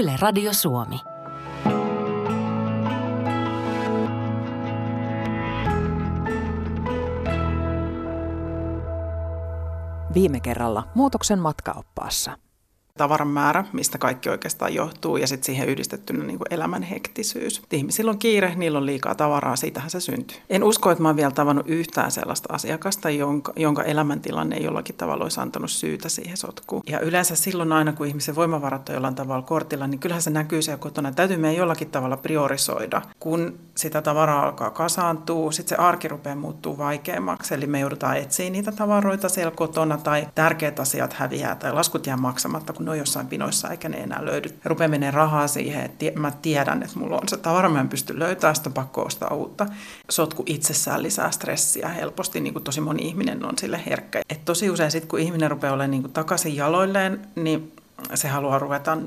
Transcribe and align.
Yle 0.00 0.16
Radio 0.20 0.52
Suomi. 0.52 1.00
Viime 10.14 10.40
kerralla 10.40 10.88
muutoksen 10.94 11.38
matkaoppaassa– 11.38 12.38
tavaran 13.00 13.28
määrä, 13.28 13.64
mistä 13.72 13.98
kaikki 13.98 14.28
oikeastaan 14.28 14.74
johtuu, 14.74 15.16
ja 15.16 15.26
sitten 15.26 15.46
siihen 15.46 15.68
yhdistettynä 15.68 16.24
niin 16.24 16.38
elämän 16.50 16.82
hektisyys. 16.82 17.62
Ihmisillä 17.72 18.10
on 18.10 18.18
kiire, 18.18 18.54
niillä 18.56 18.78
on 18.78 18.86
liikaa 18.86 19.14
tavaraa, 19.14 19.56
siitähän 19.56 19.90
se 19.90 20.00
syntyy. 20.00 20.36
En 20.50 20.64
usko, 20.64 20.90
että 20.90 21.02
mä 21.02 21.08
oon 21.08 21.16
vielä 21.16 21.30
tavannut 21.30 21.68
yhtään 21.68 22.10
sellaista 22.10 22.54
asiakasta, 22.54 23.10
jonka, 23.10 23.52
jonka 23.56 23.82
elämäntilanne 23.82 24.56
ei 24.56 24.64
jollakin 24.64 24.94
tavalla 24.94 25.24
olisi 25.24 25.40
antanut 25.40 25.70
syytä 25.70 26.08
siihen 26.08 26.36
sotkuun. 26.36 26.82
Ja 26.86 27.00
yleensä 27.00 27.36
silloin 27.36 27.72
aina, 27.72 27.92
kun 27.92 28.06
ihmisen 28.06 28.34
voimavarat 28.34 28.88
on 28.88 28.94
jollain 28.94 29.14
tavalla 29.14 29.42
kortilla, 29.42 29.86
niin 29.86 29.98
kyllähän 29.98 30.22
se 30.22 30.30
näkyy 30.30 30.62
siellä 30.62 30.80
kotona. 30.80 31.12
Täytyy 31.12 31.36
meidän 31.36 31.56
jollakin 31.56 31.90
tavalla 31.90 32.16
priorisoida. 32.16 33.02
Kun 33.20 33.58
sitä 33.74 34.02
tavaraa 34.02 34.44
alkaa 34.44 34.70
kasaantua, 34.70 35.52
sitten 35.52 35.76
se 35.76 35.82
arki 35.82 36.08
rupeaa 36.08 36.36
muuttuu 36.36 36.78
vaikeammaksi, 36.78 37.54
eli 37.54 37.66
me 37.66 37.80
joudutaan 37.80 38.16
etsiä 38.16 38.50
niitä 38.50 38.72
tavaroita 38.72 39.28
siellä 39.28 39.50
kotona, 39.50 39.98
tai 39.98 40.26
tärkeät 40.34 40.80
asiat 40.80 41.12
häviää, 41.12 41.54
tai 41.54 41.72
laskut 41.72 42.06
jää 42.06 42.16
maksamatta, 42.16 42.72
kun 42.72 42.84
on 42.90 42.98
jossain 42.98 43.26
pinoissa 43.26 43.70
eikä 43.70 43.88
ne 43.88 43.96
enää 43.96 44.24
löydy. 44.24 44.58
Rupeaa 44.64 44.88
menee 44.88 45.10
rahaa 45.10 45.48
siihen, 45.48 45.84
että 45.84 46.04
mä 46.14 46.30
tiedän, 46.42 46.82
että 46.82 46.98
mulla 46.98 47.16
on 47.16 47.28
se 47.28 47.36
tavara, 47.36 47.68
mä 47.68 47.80
en 47.80 47.88
pysty 47.88 48.18
löytämään 48.18 48.56
sitä, 48.56 48.70
pakko 48.70 49.02
ostaa 49.02 49.34
uutta. 49.34 49.66
Sotku 50.10 50.42
itsessään 50.46 51.02
lisää 51.02 51.30
stressiä 51.30 51.88
helposti, 51.88 52.40
niin 52.40 52.52
kuin 52.52 52.64
tosi 52.64 52.80
moni 52.80 53.02
ihminen 53.02 53.44
on 53.44 53.58
sille 53.58 53.80
herkkä. 53.86 54.20
Et 54.30 54.44
tosi 54.44 54.70
usein 54.70 54.90
sitten, 54.90 55.08
kun 55.08 55.20
ihminen 55.20 55.50
rupeaa 55.50 55.74
olemaan 55.74 55.90
niin 55.90 56.02
kuin 56.02 56.12
takaisin 56.12 56.56
jaloilleen, 56.56 57.20
niin 57.36 57.72
se 58.14 58.28
haluaa 58.28 58.58
ruveta 58.58 58.98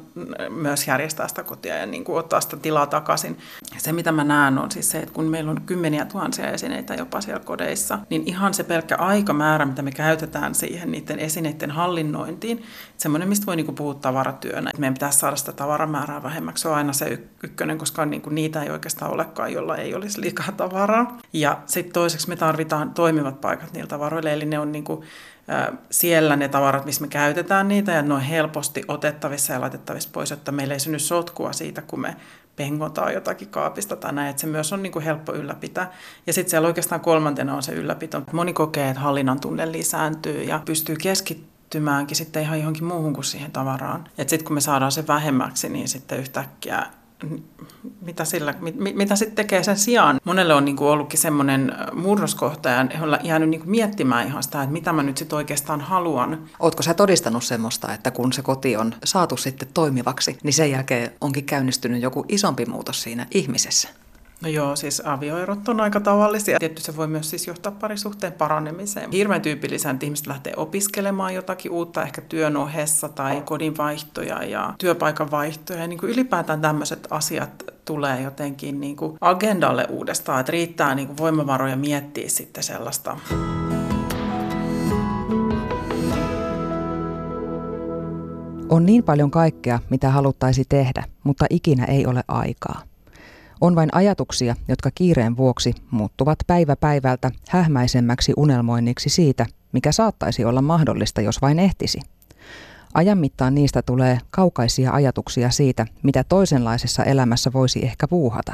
myös 0.50 0.88
järjestää 0.88 1.28
sitä 1.28 1.44
kotia 1.44 1.76
ja 1.76 1.86
niin 1.86 2.04
kuin 2.04 2.20
ottaa 2.20 2.42
sitä 2.42 2.58
tilaa 2.58 2.88
takaisin. 2.88 3.38
Se, 3.78 3.92
mitä 3.92 4.12
mä 4.12 4.24
näen, 4.24 4.58
on 4.58 4.72
siis 4.72 4.92
se, 4.92 5.00
että 5.00 5.14
kun 5.14 5.26
meillä 5.26 5.52
on 5.52 5.62
kymmeniä 5.62 6.06
tuhansia 6.06 6.52
esineitä 6.52 6.94
jopa 6.94 7.22
siellä 7.22 7.44
kodeissa, 7.44 8.00
niin 8.10 8.24
ihan 8.26 8.54
se 8.54 8.64
pelkkä 8.64 8.96
aikamäärä, 8.96 9.66
mitä 9.66 9.82
me 9.82 9.92
käytetään 9.92 10.56
siihen 10.56 10.92
niiden 10.92 11.20
esineiden 11.20 11.72
hallinnointiin, 11.72 12.64
semmoinen, 12.98 13.30
mistä 13.30 13.46
voi 13.46 13.56
niin 13.56 13.66
kuin 13.66 13.76
puhua 13.76 13.94
tavaratyönä. 13.94 14.70
Että 14.70 14.80
meidän 14.80 14.94
pitäisi 14.94 15.20
saada 15.20 15.36
sitä 15.36 15.52
tavaramäärää 15.52 16.24
vähemmäksi. 16.24 16.62
Se 16.62 16.68
on 16.68 16.76
aina 16.76 16.94
se 16.94 17.20
ykkönen, 17.44 17.78
koska 17.78 18.06
niin 18.06 18.22
kuin 18.22 18.36
niitä 18.36 18.64
ei 18.64 18.70
oikeastaan 18.70 19.12
olekaan, 19.12 19.54
jolla 19.54 19.78
ei 19.78 19.96
olisi 19.96 20.22
liikaa 20.22 20.52
tavaraa. 20.58 21.18
Ja 21.34 21.58
sitten 21.66 21.94
toiseksi 21.94 22.30
me 22.30 22.36
tarvitaan 22.36 22.94
toimivat 22.94 23.42
paikat 23.42 23.74
niillä 23.74 23.88
tavaroille, 23.88 24.34
eli 24.34 24.46
ne 24.46 24.60
on 24.60 24.72
niin 24.72 24.84
kuin 24.84 25.02
siellä 25.92 26.36
ne 26.36 26.48
tavarat, 26.48 26.86
missä 26.86 27.02
me 27.02 27.08
käytetään 27.08 27.68
niitä 27.68 27.92
ja 27.92 28.02
ne 28.02 28.14
on 28.14 28.22
helposti 28.22 28.84
otettavissa 28.88 29.54
ja 29.54 29.62
laitettavissa 29.62 30.10
pois, 30.14 30.32
että 30.32 30.52
meillä 30.52 30.74
ei 30.74 30.80
synny 30.80 31.00
sotkua 31.00 31.54
siitä, 31.54 31.82
kun 31.82 32.02
me 32.02 32.16
pengotaan 32.56 33.14
jotakin 33.14 33.48
kaapista 33.48 33.96
tai 33.96 34.14
näin, 34.14 34.30
että 34.30 34.42
se 34.42 34.48
myös 34.48 34.74
on 34.74 34.84
niin 34.84 34.92
kuin 34.92 35.06
helppo 35.06 35.34
ylläpitää. 35.34 35.92
Ja 36.28 36.34
sitten 36.34 36.50
siellä 36.50 36.68
oikeastaan 36.68 37.02
kolmantena 37.02 37.56
on 37.56 37.64
se 37.64 37.72
ylläpito. 37.72 38.24
Moni 38.32 38.54
kokee, 38.54 38.90
että 38.90 39.02
hallinnan 39.02 39.40
tunne 39.40 39.72
lisääntyy 39.72 40.44
ja 40.44 40.62
pystyy 40.66 40.96
keskittymäänkin 40.96 42.18
sitten 42.18 42.44
ihan 42.44 42.60
johonkin 42.60 42.86
muuhun 42.86 43.14
kuin 43.14 43.26
siihen 43.26 43.52
tavaraan. 43.52 44.04
Että 44.18 44.30
sitten 44.30 44.46
kun 44.46 44.54
me 44.54 44.62
saadaan 44.62 44.92
se 44.92 45.08
vähemmäksi, 45.08 45.70
niin 45.70 45.88
sitten 45.88 46.20
yhtäkkiä 46.20 46.86
mitä, 48.02 48.26
sillä, 48.26 48.54
mit, 48.60 48.76
mitä 48.96 49.16
sitten 49.16 49.36
tekee 49.36 49.64
sen 49.64 49.78
sijaan. 49.78 50.20
Monelle 50.24 50.54
on 50.54 50.66
niin 50.66 50.76
kuin 50.76 50.88
ollutkin 50.88 51.20
semmoinen 51.20 51.76
murroskohta 51.94 52.70
ja 52.70 52.80
on 52.80 53.18
jäänyt 53.24 53.50
niin 53.50 53.62
kuin 53.62 53.72
miettimään 53.72 54.28
ihan 54.28 54.44
sitä, 54.44 54.62
että 54.64 54.74
mitä 54.74 54.94
mä 54.94 55.04
nyt 55.04 55.18
sitten 55.18 55.38
oikeastaan 55.38 55.82
haluan. 55.82 56.50
Ootko 56.60 56.84
sä 56.84 56.94
todistanut 56.94 57.44
semmoista, 57.44 57.94
että 57.94 58.12
kun 58.12 58.34
se 58.34 58.42
koti 58.42 58.78
on 58.78 58.96
saatu 59.04 59.38
sitten 59.38 59.68
toimivaksi, 59.74 60.38
niin 60.44 60.54
sen 60.54 60.72
jälkeen 60.72 61.12
onkin 61.22 61.46
käynnistynyt 61.46 62.02
joku 62.02 62.26
isompi 62.30 62.66
muutos 62.66 63.04
siinä 63.04 63.28
ihmisessä? 63.32 63.90
No 64.44 64.50
joo, 64.50 64.76
siis 64.76 65.02
avioerot 65.06 65.70
on 65.70 65.82
aika 65.82 66.00
tavallisia. 66.00 66.60
Tietysti 66.60 66.86
se 66.92 66.98
voi 66.98 67.08
myös 67.08 67.30
siis 67.30 67.48
johtaa 67.48 67.72
parisuhteen 67.72 68.34
paranemiseen. 68.34 69.12
Hirveän 69.12 69.42
tyypillistä, 69.42 69.90
että 69.90 70.06
ihmiset 70.06 70.28
lähtee 70.28 70.54
opiskelemaan 70.58 71.34
jotakin 71.34 71.72
uutta, 71.72 72.04
ehkä 72.04 72.22
työn 72.22 72.58
ohessa 72.58 73.10
tai 73.10 73.42
kodin 73.46 73.78
vaihtoja 73.78 74.44
ja 74.44 74.74
työpaikan 74.78 75.32
vaihtoja. 75.32 75.80
Ja 75.80 75.88
niin 75.88 76.00
kuin 76.00 76.12
ylipäätään 76.12 76.62
tämmöiset 76.62 77.08
asiat 77.10 77.64
tulee 77.86 78.22
jotenkin 78.22 78.82
niin 78.82 78.96
kuin 78.96 79.18
agendalle 79.22 79.86
uudestaan, 79.90 80.40
että 80.40 80.52
riittää 80.52 80.96
niin 80.96 81.08
kuin 81.08 81.18
voimavaroja 81.18 81.76
miettiä 81.76 82.30
sitten 82.30 82.64
sellaista. 82.64 83.18
On 88.70 88.86
niin 88.86 89.04
paljon 89.04 89.32
kaikkea, 89.32 89.80
mitä 89.90 90.10
haluttaisi 90.10 90.66
tehdä, 90.70 91.04
mutta 91.24 91.46
ikinä 91.50 91.86
ei 91.86 92.06
ole 92.06 92.24
aikaa. 92.28 92.82
On 93.62 93.76
vain 93.76 93.90
ajatuksia, 93.92 94.56
jotka 94.68 94.90
kiireen 94.96 95.38
vuoksi 95.38 95.76
muuttuvat 95.92 96.40
päivä 96.48 96.76
päivältä 96.76 97.32
hähmäisemmäksi 97.50 98.34
unelmoinniksi 98.38 99.10
siitä, 99.10 99.46
mikä 99.72 99.92
saattaisi 99.92 100.46
olla 100.46 100.62
mahdollista, 100.62 101.22
jos 101.22 101.42
vain 101.42 101.60
ehtisi. 101.60 102.00
Ajan 102.94 103.18
mittaan 103.18 103.56
niistä 103.56 103.82
tulee 103.82 104.18
kaukaisia 104.30 104.92
ajatuksia 104.92 105.50
siitä, 105.50 105.86
mitä 106.04 106.24
toisenlaisessa 106.24 107.04
elämässä 107.04 107.54
voisi 107.54 107.86
ehkä 107.86 108.08
puuhata. 108.08 108.54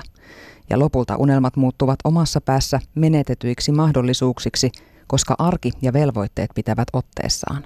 Ja 0.69 0.79
lopulta 0.79 1.15
unelmat 1.15 1.55
muuttuvat 1.55 1.99
omassa 2.03 2.41
päässä 2.41 2.79
menetetyiksi 2.95 3.71
mahdollisuuksiksi, 3.71 4.71
koska 5.07 5.35
arki 5.37 5.71
ja 5.81 5.93
velvoitteet 5.93 6.49
pitävät 6.55 6.87
otteessaan. 6.93 7.63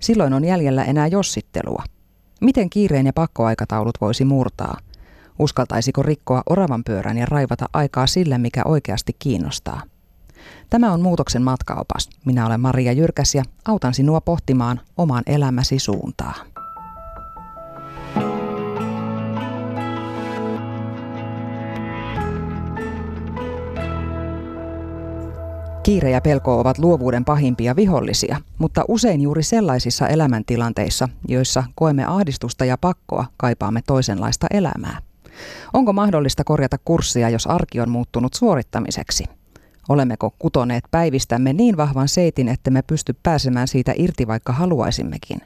Silloin 0.00 0.32
on 0.32 0.44
jäljellä 0.44 0.84
enää 0.84 1.06
jossittelua. 1.06 1.82
Miten 2.40 2.70
kiireen 2.70 3.06
ja 3.06 3.12
pakkoaikataulut 3.12 4.00
voisi 4.00 4.24
murtaa– 4.24 4.76
Uskaltaisiko 5.38 6.02
rikkoa 6.02 6.42
oravan 6.50 6.84
pyörän 6.84 7.18
ja 7.18 7.26
raivata 7.26 7.66
aikaa 7.72 8.06
sille, 8.06 8.38
mikä 8.38 8.62
oikeasti 8.64 9.16
kiinnostaa? 9.18 9.82
Tämä 10.70 10.92
on 10.92 11.00
Muutoksen 11.00 11.42
matkaopas. 11.42 12.10
Minä 12.24 12.46
olen 12.46 12.60
Maria 12.60 12.92
Jyrkäs 12.92 13.34
ja 13.34 13.42
autan 13.68 13.94
sinua 13.94 14.20
pohtimaan 14.20 14.80
oman 14.96 15.22
elämäsi 15.26 15.78
suuntaa. 15.78 16.34
Kiire 25.82 26.10
ja 26.10 26.20
pelko 26.20 26.60
ovat 26.60 26.78
luovuuden 26.78 27.24
pahimpia 27.24 27.76
vihollisia, 27.76 28.40
mutta 28.58 28.84
usein 28.88 29.20
juuri 29.20 29.42
sellaisissa 29.42 30.08
elämäntilanteissa, 30.08 31.08
joissa 31.28 31.64
koemme 31.74 32.04
ahdistusta 32.04 32.64
ja 32.64 32.78
pakkoa, 32.78 33.24
kaipaamme 33.36 33.80
toisenlaista 33.86 34.46
elämää. 34.50 35.07
Onko 35.72 35.92
mahdollista 35.92 36.44
korjata 36.44 36.76
kurssia, 36.84 37.28
jos 37.28 37.46
arki 37.46 37.80
on 37.80 37.90
muuttunut 37.90 38.34
suorittamiseksi? 38.34 39.24
Olemmeko 39.88 40.34
kutoneet 40.38 40.84
päivistämme 40.90 41.52
niin 41.52 41.76
vahvan 41.76 42.08
seitin, 42.08 42.48
että 42.48 42.70
me 42.70 42.82
pysty 42.82 43.16
pääsemään 43.22 43.68
siitä 43.68 43.92
irti, 43.96 44.26
vaikka 44.26 44.52
haluaisimmekin? 44.52 45.40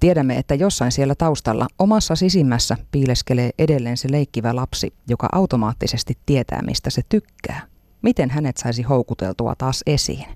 Tiedämme, 0.00 0.36
että 0.36 0.54
jossain 0.54 0.92
siellä 0.92 1.14
taustalla 1.14 1.66
omassa 1.78 2.16
sisimmässä 2.16 2.76
piileskelee 2.90 3.50
edelleen 3.58 3.96
se 3.96 4.10
leikkivä 4.10 4.56
lapsi, 4.56 4.92
joka 5.08 5.28
automaattisesti 5.32 6.18
tietää, 6.26 6.62
mistä 6.62 6.90
se 6.90 7.02
tykkää. 7.08 7.60
Miten 8.02 8.30
hänet 8.30 8.56
saisi 8.56 8.82
houkuteltua 8.82 9.54
taas 9.58 9.82
esiin? 9.86 10.26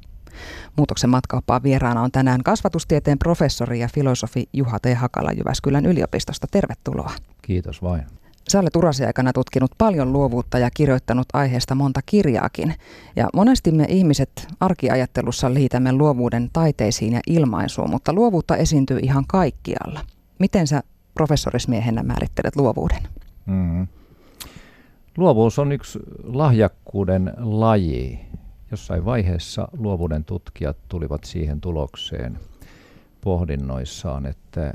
Muutoksen 0.76 1.10
matkaoppaan 1.10 1.62
vieraana 1.62 2.02
on 2.02 2.12
tänään 2.12 2.42
kasvatustieteen 2.42 3.18
professori 3.18 3.80
ja 3.80 3.88
filosofi 3.94 4.48
Juha 4.52 4.78
T. 4.78 4.84
Hakala 4.96 5.32
Jyväskylän 5.32 5.86
yliopistosta. 5.86 6.46
Tervetuloa. 6.50 7.12
Kiitos 7.42 7.82
vain. 7.82 8.02
Sä 8.48 8.60
olet 8.60 8.76
urasi 8.76 9.04
aikana 9.04 9.32
tutkinut 9.32 9.70
paljon 9.78 10.12
luovuutta 10.12 10.58
ja 10.58 10.70
kirjoittanut 10.70 11.26
aiheesta 11.32 11.74
monta 11.74 12.00
kirjaakin. 12.06 12.74
Ja 13.16 13.28
monesti 13.34 13.70
me 13.72 13.86
ihmiset 13.88 14.48
arkiajattelussa 14.60 15.54
liitämme 15.54 15.92
luovuuden 15.92 16.50
taiteisiin 16.52 17.12
ja 17.12 17.20
ilmaisuun, 17.26 17.90
mutta 17.90 18.12
luovuutta 18.12 18.56
esiintyy 18.56 18.98
ihan 19.02 19.24
kaikkialla. 19.28 20.00
Miten 20.38 20.66
sä 20.66 20.82
professorismiehenä 21.14 22.02
määrittelet 22.02 22.56
luovuuden? 22.56 23.02
Mm-hmm. 23.46 23.86
Luovuus 25.16 25.58
on 25.58 25.72
yksi 25.72 25.98
lahjakkuuden 26.24 27.32
laji. 27.38 28.20
Jossain 28.70 29.04
vaiheessa 29.04 29.68
luovuuden 29.78 30.24
tutkijat 30.24 30.76
tulivat 30.88 31.24
siihen 31.24 31.60
tulokseen 31.60 32.38
pohdinnoissaan, 33.20 34.26
että, 34.26 34.74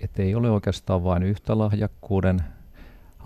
että 0.00 0.22
ei 0.22 0.34
ole 0.34 0.50
oikeastaan 0.50 1.04
vain 1.04 1.22
yhtä 1.22 1.58
lahjakkuuden 1.58 2.42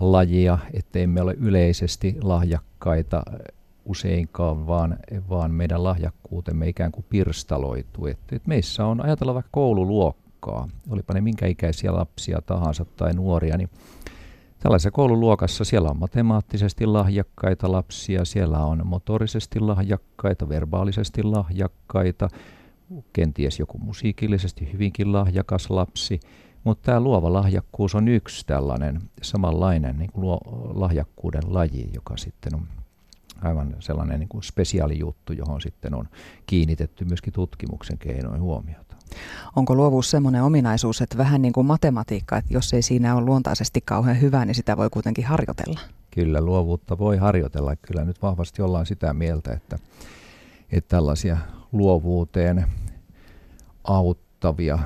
lajia, 0.01 0.57
ettei 0.73 1.07
me 1.07 1.21
ole 1.21 1.33
yleisesti 1.39 2.17
lahjakkaita 2.21 3.23
useinkaan, 3.85 4.67
vaan, 4.67 4.97
vaan 5.29 5.51
meidän 5.51 5.83
lahjakkuutemme 5.83 6.67
ikään 6.67 6.91
kuin 6.91 7.05
pirstaloituu. 7.09 8.05
Että, 8.05 8.35
että 8.35 8.47
meissä 8.47 8.85
on, 8.85 9.05
ajatella 9.05 9.33
vaikka 9.33 9.49
koululuokkaa, 9.51 10.67
olipa 10.89 11.13
ne 11.13 11.21
minkä 11.21 11.47
ikäisiä 11.47 11.93
lapsia 11.93 12.41
tahansa 12.45 12.85
tai 12.85 13.13
nuoria, 13.13 13.57
niin 13.57 13.69
Tällaisessa 14.61 14.91
koululuokassa 14.91 15.63
siellä 15.63 15.89
on 15.89 15.99
matemaattisesti 15.99 16.85
lahjakkaita 16.85 17.71
lapsia, 17.71 18.25
siellä 18.25 18.59
on 18.59 18.87
motorisesti 18.87 19.59
lahjakkaita, 19.59 20.49
verbaalisesti 20.49 21.23
lahjakkaita, 21.23 22.27
kenties 23.13 23.59
joku 23.59 23.77
musiikillisesti 23.77 24.73
hyvinkin 24.73 25.13
lahjakas 25.13 25.69
lapsi, 25.69 26.19
Mutta 26.63 26.85
tämä 26.85 26.99
luova 26.99 27.33
lahjakkuus 27.33 27.95
on 27.95 28.07
yksi 28.07 28.45
tällainen 28.45 29.01
samanlainen 29.21 29.97
niin 29.97 30.11
kuin 30.11 30.21
luo, 30.21 30.39
lahjakkuuden 30.73 31.43
laji, 31.47 31.89
joka 31.93 32.17
sitten 32.17 32.55
on 32.55 32.67
aivan 33.41 33.75
sellainen 33.79 34.19
niin 34.19 34.29
kuin 34.29 34.43
spesiaalijuttu, 34.43 35.33
johon 35.33 35.61
sitten 35.61 35.93
on 35.93 36.09
kiinnitetty 36.45 37.05
myöskin 37.05 37.33
tutkimuksen 37.33 37.97
keinoin 37.97 38.41
huomiota. 38.41 38.95
Onko 39.55 39.75
luovuus 39.75 40.11
sellainen 40.11 40.43
ominaisuus, 40.43 41.01
että 41.01 41.17
vähän 41.17 41.41
niin 41.41 41.53
kuin 41.53 41.67
matematiikka, 41.67 42.37
että 42.37 42.53
jos 42.53 42.73
ei 42.73 42.81
siinä 42.81 43.15
ole 43.15 43.25
luontaisesti 43.25 43.81
kauhean 43.81 44.21
hyvä, 44.21 44.45
niin 44.45 44.55
sitä 44.55 44.77
voi 44.77 44.89
kuitenkin 44.89 45.25
harjoitella? 45.25 45.79
Kyllä, 46.11 46.41
luovuutta 46.41 46.97
voi 46.97 47.17
harjoitella. 47.17 47.75
Kyllä 47.75 48.05
nyt 48.05 48.21
vahvasti 48.21 48.61
ollaan 48.61 48.85
sitä 48.85 49.13
mieltä, 49.13 49.53
että, 49.53 49.79
että 50.71 50.95
tällaisia 50.95 51.37
luovuuteen 51.71 52.65
auttavia, 53.83 54.79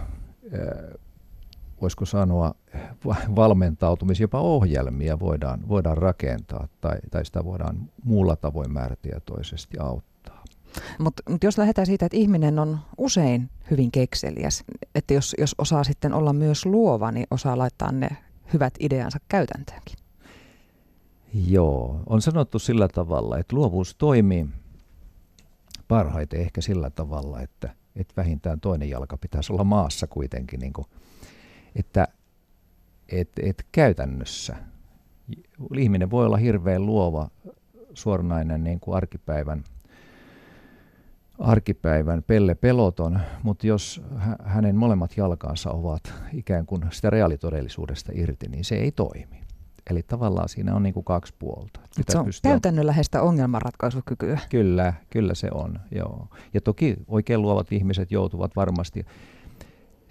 voisiko 1.81 2.05
sanoa, 2.05 2.55
valmentautumis, 3.35 4.19
jopa 4.19 4.39
ohjelmia 4.39 5.19
voidaan, 5.19 5.67
voidaan 5.67 5.97
rakentaa 5.97 6.67
tai, 6.81 6.97
tai 7.11 7.25
sitä 7.25 7.45
voidaan 7.45 7.89
muulla 8.03 8.35
tavoin 8.35 8.71
määrätietoisesti 8.71 9.77
auttaa. 9.79 10.43
Mutta 10.99 11.23
mut 11.29 11.43
jos 11.43 11.57
lähdetään 11.57 11.85
siitä, 11.85 12.05
että 12.05 12.17
ihminen 12.17 12.59
on 12.59 12.79
usein 12.97 13.49
hyvin 13.71 13.91
kekseliäs, 13.91 14.63
että 14.95 15.13
jos, 15.13 15.35
jos 15.39 15.55
osaa 15.57 15.83
sitten 15.83 16.13
olla 16.13 16.33
myös 16.33 16.65
luova, 16.65 17.11
niin 17.11 17.27
osaa 17.31 17.57
laittaa 17.57 17.91
ne 17.91 18.09
hyvät 18.53 18.73
ideansa 18.79 19.19
käytäntöönkin. 19.27 19.95
Joo, 21.33 21.99
on 22.05 22.21
sanottu 22.21 22.59
sillä 22.59 22.87
tavalla, 22.87 23.37
että 23.37 23.55
luovuus 23.55 23.95
toimii 23.95 24.47
parhaiten 25.87 26.41
ehkä 26.41 26.61
sillä 26.61 26.89
tavalla, 26.89 27.41
että, 27.41 27.69
että 27.95 28.13
vähintään 28.17 28.59
toinen 28.59 28.89
jalka 28.89 29.17
pitäisi 29.17 29.53
olla 29.53 29.63
maassa 29.63 30.07
kuitenkin, 30.07 30.59
niin 30.59 30.73
kuin, 30.73 30.87
että 31.75 32.07
et, 33.09 33.29
et 33.41 33.65
käytännössä 33.71 34.55
ihminen 35.77 36.11
voi 36.11 36.25
olla 36.25 36.37
hirveän 36.37 36.85
luova, 36.85 37.29
suoranainen 37.93 38.63
niin 38.63 38.79
kuin 38.79 38.97
arkipäivän, 38.97 39.63
arkipäivän 41.39 42.23
pelle 42.23 42.55
peloton, 42.55 43.19
mutta 43.43 43.67
jos 43.67 44.01
hänen 44.43 44.75
molemmat 44.75 45.17
jalkansa 45.17 45.71
ovat 45.71 46.13
ikään 46.33 46.65
kuin 46.65 46.81
sitä 46.91 47.09
reaalitodellisuudesta 47.09 48.11
irti, 48.15 48.47
niin 48.47 48.63
se 48.65 48.75
ei 48.75 48.91
toimi. 48.91 49.45
Eli 49.89 50.03
tavallaan 50.03 50.49
siinä 50.49 50.75
on 50.75 50.83
niin 50.83 50.93
kuin 50.93 51.03
kaksi 51.03 51.33
puolta. 51.39 51.79
se 52.09 52.17
on 52.17 52.25
pystyä... 52.25 52.51
käytännönläheistä 52.51 53.21
ongelmanratkaisukykyä. 53.21 54.39
Kyllä, 54.49 54.93
kyllä 55.09 55.35
se 55.35 55.47
on. 55.53 55.79
Joo. 55.91 56.27
Ja 56.53 56.61
toki 56.61 56.95
oikein 57.07 57.41
luovat 57.41 57.71
ihmiset 57.71 58.11
joutuvat 58.11 58.55
varmasti 58.55 59.05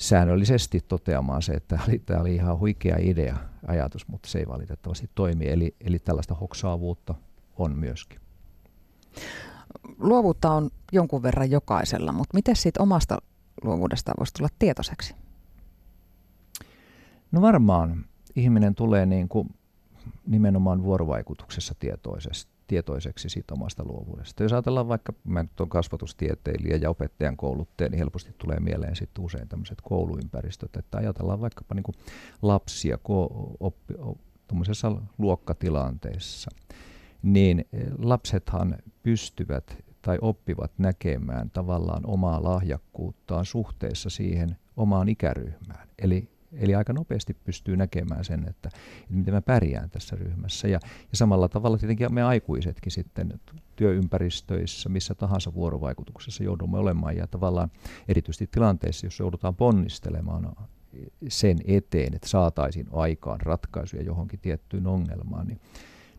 säännöllisesti 0.09 0.81
toteamaan 0.89 1.43
se, 1.43 1.53
että 1.53 1.79
tämä 2.06 2.21
oli 2.21 2.35
ihan 2.35 2.59
huikea 2.59 2.97
idea, 3.01 3.37
ajatus, 3.67 4.09
mutta 4.09 4.29
se 4.29 4.39
ei 4.39 4.49
valitettavasti 4.49 5.11
toimi. 5.15 5.49
Eli, 5.49 5.75
eli 5.81 5.99
tällaista 5.99 6.35
hoksaavuutta 6.35 7.15
on 7.56 7.79
myöskin. 7.79 8.21
Luovuutta 9.99 10.53
on 10.53 10.71
jonkun 10.93 11.23
verran 11.23 11.51
jokaisella, 11.51 12.12
mutta 12.12 12.35
miten 12.35 12.56
siitä 12.56 12.83
omasta 12.83 13.19
luovuudesta 13.62 14.12
voisi 14.19 14.35
tulla 14.35 14.49
tietoiseksi? 14.59 15.15
No 17.33 17.41
varmaan 17.41 18.05
ihminen 18.37 18.75
tulee 18.75 19.07
niin 19.07 19.29
kuin 19.29 19.55
nimenomaan 20.27 20.83
vuorovaikutuksessa 20.83 21.75
tietoisesti, 21.79 22.54
tietoiseksi 22.66 23.28
siitä 23.28 23.55
omasta 23.55 23.84
luovuudesta. 23.84 24.43
Jos 24.43 24.52
ajatellaan 24.52 24.88
vaikka, 24.88 25.12
mä 25.25 25.43
nyt 25.43 25.61
olen 25.61 25.69
kasvatustieteilijä 25.69 26.76
ja 26.76 26.90
opettajan 26.90 27.37
kouluttaja, 27.37 27.88
niin 27.90 27.99
helposti 27.99 28.34
tulee 28.38 28.61
mieleen 28.61 28.96
sitten 28.96 29.25
usein 29.25 29.49
tämmöiset 29.49 29.78
kouluympäristöt, 29.82 30.76
että 30.76 30.99
ajatellaan 30.99 31.40
vaikkapa 31.40 31.75
niin 31.75 31.84
lapsia 32.43 32.99
oppi, 33.61 33.94
tuommoisessa 34.49 34.93
luokkatilanteessa, 35.19 36.50
niin 37.22 37.64
eh, 37.72 37.87
lapsethan 37.99 38.76
pystyvät 39.02 39.76
tai 40.02 40.19
oppivat 40.20 40.72
näkemään 40.78 41.50
tavallaan 41.50 42.06
omaa 42.06 42.44
lahjakkuuttaan 42.44 43.44
suhteessa 43.44 44.11
siihen 44.11 44.56
omaan 44.76 45.08
ikäryhmään. 45.08 45.88
Eli 45.99 46.34
Eli 46.56 46.75
aika 46.75 46.93
nopeasti 46.93 47.37
pystyy 47.45 47.77
näkemään 47.77 48.25
sen, 48.25 48.41
että, 48.41 48.69
että 49.03 49.15
miten 49.15 49.35
mä 49.35 49.43
pärjään 49.43 49.91
tässä 49.91 50.17
ryhmässä. 50.17 50.69
Ja, 50.69 50.81
ja 50.83 51.17
samalla 51.17 51.49
tavalla 51.49 51.79
tietenkin 51.79 52.15
me 52.15 52.23
aikuisetkin 52.23 52.93
sitten 52.93 53.41
työympäristöissä, 53.77 54.89
missä 54.89 55.15
tahansa 55.15 55.55
vuorovaikutuksessa 55.55 56.45
joudumme 56.45 56.79
olemaan. 56.79 57.17
Ja 57.17 57.27
tavallaan 57.27 57.71
erityisesti 58.09 58.47
tilanteissa, 58.47 59.06
jos 59.06 59.19
joudutaan 59.19 59.56
ponnistelemaan 59.56 60.56
sen 61.29 61.59
eteen, 61.65 62.15
että 62.15 62.29
saataisiin 62.29 62.87
aikaan 62.93 63.41
ratkaisuja 63.41 64.03
johonkin 64.03 64.41
tiettyyn 64.41 64.87
ongelmaan, 64.87 65.47
niin, 65.47 65.61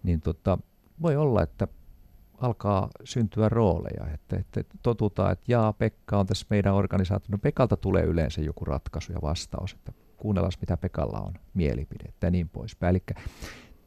niin 0.04 0.22
tota, 0.22 0.58
voi 1.02 1.16
olla, 1.16 1.44
että 1.44 1.68
alkaa 2.38 2.90
syntyä 3.04 3.50
rooleja, 3.50 4.14
että, 4.14 4.38
että 4.38 4.64
totutaan, 4.84 5.32
että 5.32 5.52
jaa, 5.52 5.74
Pekka 5.74 6.18
on 6.18 6.28
tässä 6.28 6.46
meidän 6.50 6.74
organisaatio. 6.74 7.28
No 7.32 7.38
Pekalta 7.38 7.78
tulee 7.78 8.04
yleensä 8.04 8.42
joku 8.42 8.66
ratkaisu 8.66 9.14
ja 9.14 9.20
vastaus, 9.22 9.74
että 9.74 9.92
kuunnellaan 10.18 10.52
mitä 10.62 10.78
Pekalla 10.78 11.20
on 11.20 11.34
mielipidettä 11.54 12.28
ja 12.28 12.32
niin 12.32 12.50
poispäin. 12.50 12.90
Eli 12.96 13.04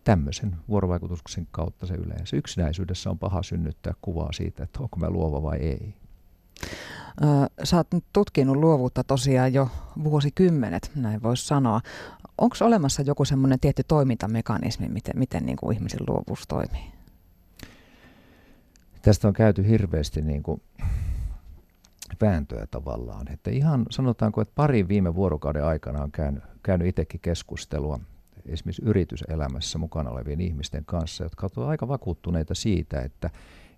tämmöisen 0.05 0.57
vuorovaikutuksen 0.69 1.49
kautta 1.51 1.87
se 1.87 1.95
yleensä. 1.95 2.37
Yksinäisyydessä 2.37 3.11
on 3.11 3.19
paha 3.19 3.43
synnyttää 3.43 3.95
kuvaa 4.03 4.33
siitä, 4.33 4.63
että 4.63 4.81
onko 4.81 4.97
mä 4.97 5.11
luova 5.11 5.43
vai 5.43 5.57
ei. 5.57 5.95
Sä 7.65 7.77
oot 7.77 7.93
nyt 7.93 8.05
tutkinut 8.13 8.57
luovuutta 8.57 9.05
tosiaan 9.05 9.53
jo 9.53 9.71
vuosikymmenet, 10.05 10.91
näin 10.95 11.23
voisi 11.23 11.47
sanoa. 11.47 11.81
Onko 12.39 12.57
olemassa 12.61 13.03
joku 13.03 13.25
semmoinen 13.25 13.61
tietty 13.61 13.83
toimintamekanismi, 13.89 14.89
miten, 14.89 15.19
miten 15.19 15.47
niin 15.47 15.57
kuin 15.57 15.77
ihmisen 15.77 16.01
luovuus 16.09 16.47
toimii? 16.49 16.93
Tästä 19.03 19.29
on 19.29 19.35
käyty 19.35 19.69
hirveästi 19.69 20.23
niin 20.23 20.43
kuin 20.43 20.63
vääntöä 22.21 22.67
tavallaan. 22.71 23.33
Että 23.33 23.51
ihan 23.51 23.87
sanotaanko, 23.91 24.41
että 24.41 24.53
parin 24.55 24.89
viime 24.89 25.15
vuorokauden 25.15 25.65
aikana 25.65 26.03
on 26.03 26.13
käynyt, 26.13 26.43
käynyt 26.63 26.89
itsekin 26.89 27.21
keskustelua 27.21 28.01
esimerkiksi 28.47 28.83
yrityselämässä 28.85 29.79
mukana 29.79 30.11
olevien 30.11 30.41
ihmisten 30.41 30.85
kanssa, 30.85 31.25
jotka 31.25 31.49
ovat 31.57 31.69
aika 31.69 31.89
vakuuttuneita 31.89 32.55
siitä, 32.55 33.01
että, 33.01 33.31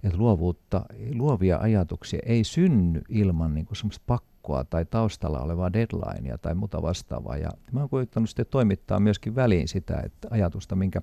että 0.03 0.19
luovuutta, 0.19 0.85
luovia 1.15 1.59
ajatuksia 1.59 2.21
ei 2.27 2.45
synny 2.45 3.03
ilman 3.09 3.55
niin 3.55 3.67
semmoista 3.73 4.05
pakkoa 4.07 4.65
tai 4.65 4.85
taustalla 4.85 5.41
olevaa 5.41 5.73
deadlinea 5.73 6.39
tai 6.39 6.55
muuta 6.55 6.83
vastaavaa. 6.83 7.37
Ja 7.37 7.51
mä 7.73 7.81
oon 7.81 7.89
koittanut 7.89 8.29
sitten 8.29 8.47
toimittaa 8.51 9.01
myöskin 9.01 9.35
väliin 9.35 9.69
sitä 9.69 10.01
että 10.05 10.29
ajatusta, 10.31 10.77
minkä, 10.77 11.01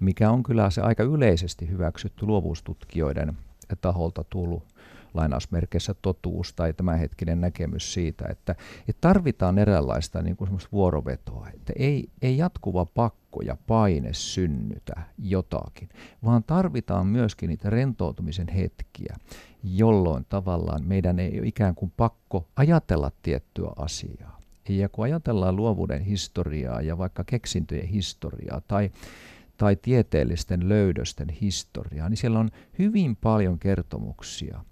mikä 0.00 0.30
on 0.30 0.42
kyllä 0.42 0.70
se 0.70 0.80
aika 0.80 1.02
yleisesti 1.02 1.68
hyväksytty 1.68 2.26
luovuustutkijoiden 2.26 3.36
taholta 3.80 4.24
tullut 4.24 4.62
lainausmerkeissä 5.14 5.94
totuus 6.02 6.52
tai 6.54 6.72
tämänhetkinen 6.72 7.40
näkemys 7.40 7.94
siitä, 7.94 8.24
että, 8.28 8.54
että 8.88 9.00
tarvitaan 9.00 9.58
eräänlaista 9.58 10.22
niin 10.22 10.36
kuin 10.36 10.50
vuorovetoa, 10.72 11.48
että 11.54 11.72
ei, 11.76 12.08
ei 12.22 12.38
jatkuva 12.38 12.84
pakko 12.84 13.42
ja 13.42 13.56
paine 13.66 14.12
synnytä 14.12 15.02
jotakin, 15.18 15.88
vaan 16.24 16.44
tarvitaan 16.44 17.06
myöskin 17.06 17.48
niitä 17.48 17.70
rentoutumisen 17.70 18.48
hetkiä, 18.48 19.16
jolloin 19.62 20.26
tavallaan 20.28 20.84
meidän 20.84 21.18
ei 21.18 21.38
ole 21.38 21.48
ikään 21.48 21.74
kuin 21.74 21.92
pakko 21.96 22.48
ajatella 22.56 23.12
tiettyä 23.22 23.70
asiaa. 23.76 24.40
Ja 24.68 24.88
kun 24.88 25.04
ajatellaan 25.04 25.56
luovuuden 25.56 26.02
historiaa 26.02 26.80
ja 26.80 26.98
vaikka 26.98 27.24
keksintöjen 27.24 27.86
historiaa 27.86 28.60
tai 28.68 28.90
tai 29.60 29.76
tieteellisten 29.76 30.68
löydösten 30.68 31.28
historiaa, 31.28 32.08
niin 32.08 32.16
siellä 32.16 32.38
on 32.38 32.50
hyvin 32.78 33.16
paljon 33.16 33.58
kertomuksia 33.58 34.64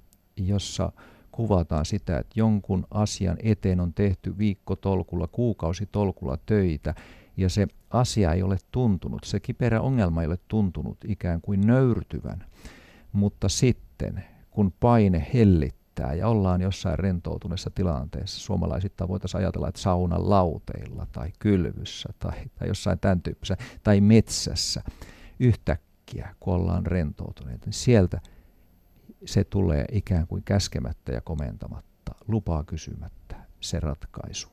jossa 0.47 0.92
kuvataan 1.33 1.87
sitä, 1.87 2.18
että 2.18 2.33
jonkun 2.40 2.87
asian 2.90 3.37
eteen 3.42 3.80
on 3.80 3.95
tehty 3.95 4.38
viikkotolkulla, 4.38 5.26
kuukausitolkulla 5.26 6.38
töitä, 6.47 6.95
ja 7.37 7.49
se 7.49 7.66
asia 7.90 8.33
ei 8.33 8.42
ole 8.42 8.57
tuntunut, 8.73 9.25
se 9.25 9.40
kiperä 9.40 9.80
ongelma 9.80 10.23
ei 10.23 10.28
ole 10.28 10.38
tuntunut 10.49 10.99
ikään 11.04 11.40
kuin 11.40 11.61
nöyrtyvän. 11.66 12.45
Mutta 13.12 13.49
sitten, 13.49 14.25
kun 14.50 14.73
paine 14.80 15.26
hellittää 15.35 16.14
ja 16.14 16.28
ollaan 16.28 16.61
jossain 16.61 16.99
rentoutuneessa 16.99 17.71
tilanteessa, 17.71 18.40
suomalaisittain 18.40 19.09
voitaisiin 19.09 19.38
ajatella, 19.38 19.68
että 19.68 19.80
saunan 19.80 20.30
lauteilla 20.30 21.07
tai 21.12 21.33
kylvyssä 21.38 22.09
tai, 22.18 22.38
tai 22.59 22.68
jossain 22.68 22.99
tämän 22.99 23.23
tyyppisessä, 23.23 23.64
tai 23.83 24.00
metsässä, 24.00 24.83
yhtäkkiä, 25.40 26.35
kun 26.40 26.54
ollaan 26.54 26.87
rentoutuneita, 26.87 27.66
niin 27.66 27.73
sieltä– 27.73 28.21
se 29.25 29.45
tulee 29.45 29.85
ikään 29.93 30.27
kuin 30.27 30.43
käskemättä 30.45 31.13
ja 31.13 31.21
komentamatta, 31.21 32.15
lupaa 32.29 32.65
kysymättä 32.65 33.37
se 33.61 33.81
ratkaisu. 33.81 34.49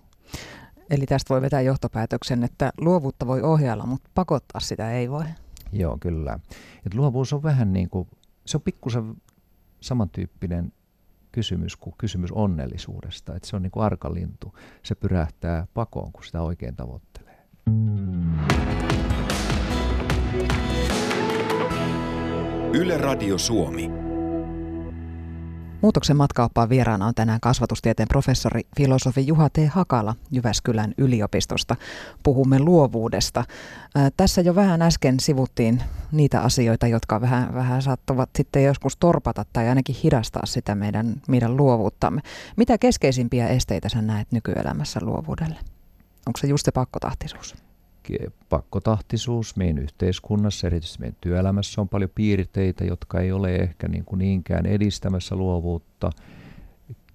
Eli 0.90 1.06
tästä 1.06 1.30
voi 1.30 1.42
vetää 1.42 1.62
johtopäätöksen, 1.62 2.44
että 2.44 2.72
luovuutta 2.78 3.28
voi 3.28 3.42
ohjailla, 3.42 3.86
mutta 3.86 4.10
pakottaa 4.14 4.62
sitä 4.62 4.92
ei 4.92 5.10
voi. 5.10 5.26
Joo, 5.72 5.98
kyllä. 5.98 6.40
Et 6.86 6.94
luovuus 6.94 7.34
on 7.34 7.44
vähän 7.44 7.74
niin 7.74 7.90
kuin, 7.90 8.08
se 8.46 8.58
on 8.58 8.62
pikkusen 8.62 9.16
samantyyppinen 9.82 10.74
kysymys 11.32 11.76
kuin 11.76 11.96
kysymys 11.98 12.32
onnellisuudesta. 12.32 13.36
Että 13.36 13.48
se 13.50 13.56
on 13.56 13.62
niin 13.62 13.72
kuin 13.72 13.84
arkalintu. 13.84 14.56
Se 14.84 14.96
pyrähtää 14.96 15.68
pakoon, 15.74 16.12
kun 16.12 16.24
sitä 16.24 16.42
oikein 16.42 16.76
tavoittelee. 16.76 17.46
Yle 22.74 22.98
Radio 22.98 23.38
Suomi. 23.38 24.05
Muutoksen 25.86 26.18
matkaoppaan 26.18 26.70
vieraana 26.70 27.08
on 27.08 27.16
tänään 27.16 27.40
kasvatustieteen 27.40 28.08
professori 28.08 28.62
filosofi 28.78 29.28
Juha 29.28 29.50
T. 29.50 29.58
Hakala 29.70 30.16
Jyväskylän 30.32 30.94
yliopistosta. 30.98 31.76
Puhumme 32.24 32.60
luovuudesta. 32.60 33.44
Tässä 34.18 34.42
jo 34.42 34.56
vähän 34.56 34.82
äsken 34.82 35.20
sivuttiin 35.20 35.84
niitä 36.12 36.42
asioita, 36.42 36.88
jotka 36.88 37.22
vähän, 37.22 37.54
vähän 37.54 37.82
saattavat 37.82 38.30
sitten 38.36 38.64
joskus 38.64 38.98
torpata 38.98 39.46
tai 39.54 39.70
ainakin 39.70 39.96
hidastaa 40.04 40.46
sitä 40.46 40.76
meidän, 40.76 41.22
meidän 41.28 41.58
luovuuttamme. 41.58 42.22
Mitä 42.58 42.78
keskeisimpiä 42.78 43.48
esteitä 43.48 43.90
sä 43.90 44.02
näet 44.02 44.32
nykyelämässä 44.32 45.00
luovuudelle? 45.04 45.56
Onko 46.26 46.38
se 46.38 46.48
just 46.48 46.66
se 46.66 46.72
pakkotahtisuus? 46.72 47.65
Pakkotahtisuus 48.50 49.56
meidän 49.56 49.84
yhteiskunnassa, 49.84 50.68
erityisesti 50.68 51.00
meidän 51.00 51.18
työelämässä 51.22 51.82
on 51.82 51.90
paljon 51.90 52.10
piirteitä, 52.16 52.84
jotka 52.84 53.20
ei 53.20 53.32
ole 53.32 53.56
ehkä 53.56 53.88
niin 53.88 54.06
kuin 54.06 54.20
niinkään 54.20 54.66
edistämässä 54.66 55.36
luovuutta. 55.36 56.10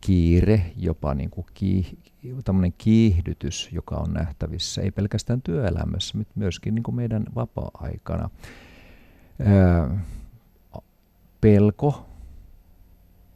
Kiire, 0.00 0.72
jopa 0.76 1.14
niin 1.14 1.30
kuin 1.30 1.46
kiih, 1.54 1.96
kiihdytys, 2.78 3.68
joka 3.72 3.96
on 3.96 4.12
nähtävissä, 4.12 4.82
ei 4.82 4.90
pelkästään 4.90 5.42
työelämässä, 5.42 6.18
mutta 6.18 6.32
myöskin 6.36 6.74
niin 6.74 6.82
kuin 6.82 6.94
meidän 6.94 7.24
vapaa-aikana. 7.34 8.30
Pelko, 11.40 12.06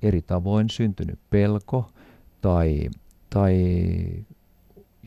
eri 0.02 0.22
tavoin 0.22 0.70
syntynyt 0.70 1.18
pelko 1.30 1.90
tai, 2.40 2.90
tai 3.30 3.56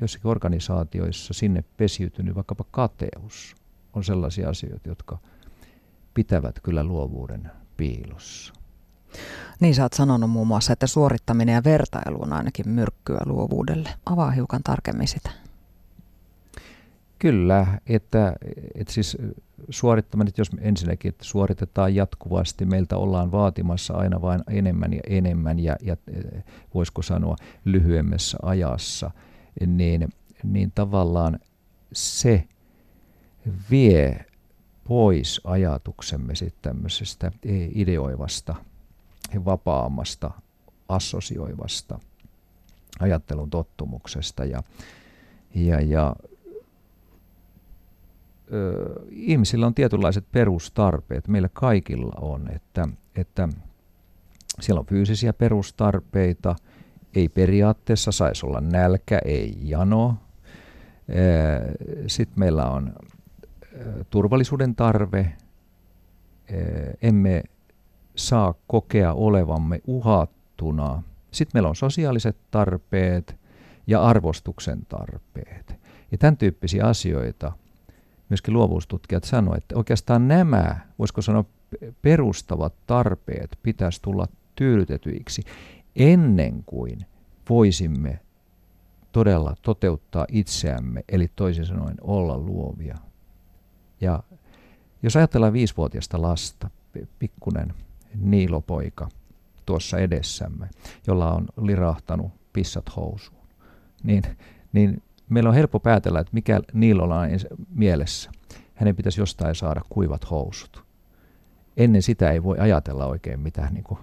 jossakin 0.02 0.32
organisaatioissa 0.32 1.34
sinne 1.34 1.64
pesiytynyt 1.78 2.36
vaikkapa 2.36 2.66
kateus 2.72 3.56
on 3.94 4.04
sellaisia 4.04 4.50
asioita, 4.50 4.90
jotka 4.90 5.18
pitävät 6.14 6.60
kyllä 6.60 6.84
luovuuden 6.84 7.52
piilossa. 7.78 8.54
Niin 9.60 9.76
sä 9.76 9.84
oot 9.84 9.94
sanonut 9.94 10.30
muun 10.30 10.48
muassa, 10.48 10.74
että 10.74 10.88
suorittaminen 10.88 11.54
ja 11.54 11.64
vertailu 11.64 12.22
on 12.22 12.34
ainakin 12.34 12.70
myrkkyä 12.70 13.22
luovuudelle. 13.26 13.90
Avaa 14.06 14.32
hiukan 14.32 14.64
tarkemmin 14.64 15.08
sitä. 15.08 15.30
Kyllä, 17.20 17.68
että, 17.88 18.34
että 18.76 18.94
siis 18.94 19.18
suorittaminen, 19.70 20.34
jos 20.38 20.50
ensinnäkin 20.60 21.10
että 21.10 21.24
suoritetaan 21.24 21.96
jatkuvasti, 21.96 22.66
meiltä 22.66 22.98
ollaan 22.98 23.32
vaatimassa 23.32 23.94
aina 23.94 24.22
vain 24.22 24.44
enemmän 24.50 24.94
ja 24.94 25.02
enemmän 25.08 25.60
ja, 25.60 25.76
ja 25.82 25.98
voisiko 26.74 27.02
sanoa 27.02 27.36
lyhyemmässä 27.66 28.38
ajassa– 28.42 29.12
niin, 29.66 30.10
niin 30.44 30.72
tavallaan 30.76 31.40
se 31.94 32.48
vie 33.72 34.26
pois 34.88 35.42
ajatuksemme 35.44 36.36
sitten 36.36 36.62
tämmöisestä 36.62 37.32
ideoivasta, 37.76 38.56
vapaammasta, 39.46 40.32
assosioivasta 40.90 42.00
ajattelun 43.00 43.50
tottumuksesta. 43.50 44.46
Ja, 44.46 44.64
ja, 45.56 45.82
ja 45.82 46.16
ö, 48.54 49.06
ihmisillä 49.10 49.68
on 49.68 49.74
tietynlaiset 49.74 50.26
perustarpeet, 50.32 51.28
meillä 51.28 51.50
kaikilla 51.54 52.16
on, 52.22 52.52
että, 52.56 52.88
että 53.16 53.50
siellä 54.60 54.80
on 54.80 54.86
fyysisiä 54.86 55.34
perustarpeita– 55.34 56.56
ei 57.16 57.30
periaatteessa 57.30 58.12
saisi 58.12 58.46
olla 58.46 58.62
nälkä, 58.62 59.20
ei 59.26 59.58
jano. 59.62 60.16
Sitten 62.08 62.40
meillä 62.40 62.70
on 62.70 62.94
turvallisuuden 64.10 64.76
tarve. 64.76 65.34
Emme 67.02 67.44
saa 68.16 68.54
kokea 68.68 69.14
olevamme 69.14 69.82
uhattuna. 69.88 71.04
Sitten 71.32 71.52
meillä 71.54 71.70
on 71.70 71.76
sosiaaliset 71.76 72.38
tarpeet 72.52 73.36
ja 73.88 74.02
arvostuksen 74.02 74.86
tarpeet. 74.90 75.76
Ja 76.12 76.18
tämän 76.18 76.38
tyyppisiä 76.38 76.86
asioita 76.86 77.52
myöskin 78.30 78.54
luovuustutkijat 78.54 79.24
sanoivat, 79.24 79.64
että 79.64 79.78
oikeastaan 79.78 80.28
nämä, 80.28 80.76
voisiko 81.00 81.22
sanoa 81.22 81.46
perustavat 82.02 82.74
tarpeet, 82.88 83.58
pitäisi 83.64 84.02
tulla 84.02 84.28
tyydytetyiksi 84.56 85.44
ennen 85.98 86.64
kuin 86.66 87.06
voisimme 87.50 88.20
todella 89.12 89.56
toteuttaa 89.62 90.26
itseämme, 90.32 91.04
eli 91.10 91.32
toisin 91.36 91.66
sanoen 91.66 91.98
olla 92.02 92.38
luovia. 92.38 92.98
Ja 94.02 94.24
jos 95.04 95.16
ajatellaan 95.16 95.54
viisivuotiaista 95.54 96.22
lasta, 96.22 96.70
pikkunen 97.20 97.74
niilopoika 98.16 99.10
tuossa 99.66 99.98
edessämme, 99.98 100.70
jolla 101.08 101.34
on 101.34 101.48
lirahtanut 101.62 102.32
pissat 102.54 102.96
housuun, 102.96 103.48
niin, 104.04 104.24
niin 104.74 105.04
meillä 105.30 105.50
on 105.50 105.56
helppo 105.56 105.80
päätellä, 105.80 106.20
että 106.20 106.34
mikä 106.34 106.62
niilolla 106.74 107.20
on 107.20 107.30
mielessä. 107.70 108.32
Hänen 108.76 108.96
pitäisi 108.96 109.22
jostain 109.22 109.56
saada 109.56 109.82
kuivat 109.90 110.32
housut. 110.32 110.84
Ennen 111.78 112.02
sitä 112.02 112.32
ei 112.32 112.44
voi 112.44 112.60
ajatella 112.60 113.06
oikein 113.06 113.40
mitään 113.40 113.74
niin 113.74 113.84
kuin 113.84 114.00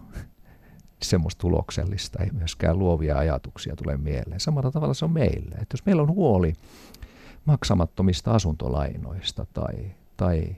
semmoista 1.04 1.40
tuloksellista, 1.40 2.22
ei 2.22 2.30
myöskään 2.32 2.78
luovia 2.78 3.18
ajatuksia 3.18 3.76
tule 3.76 3.96
mieleen. 3.96 4.40
Samalla 4.40 4.70
tavalla 4.70 4.94
se 4.94 5.04
on 5.04 5.12
meille. 5.12 5.54
Että 5.54 5.74
jos 5.74 5.86
meillä 5.86 6.02
on 6.02 6.14
huoli 6.14 6.52
maksamattomista 7.44 8.30
asuntolainoista 8.30 9.46
tai, 9.52 9.74
tai 10.16 10.56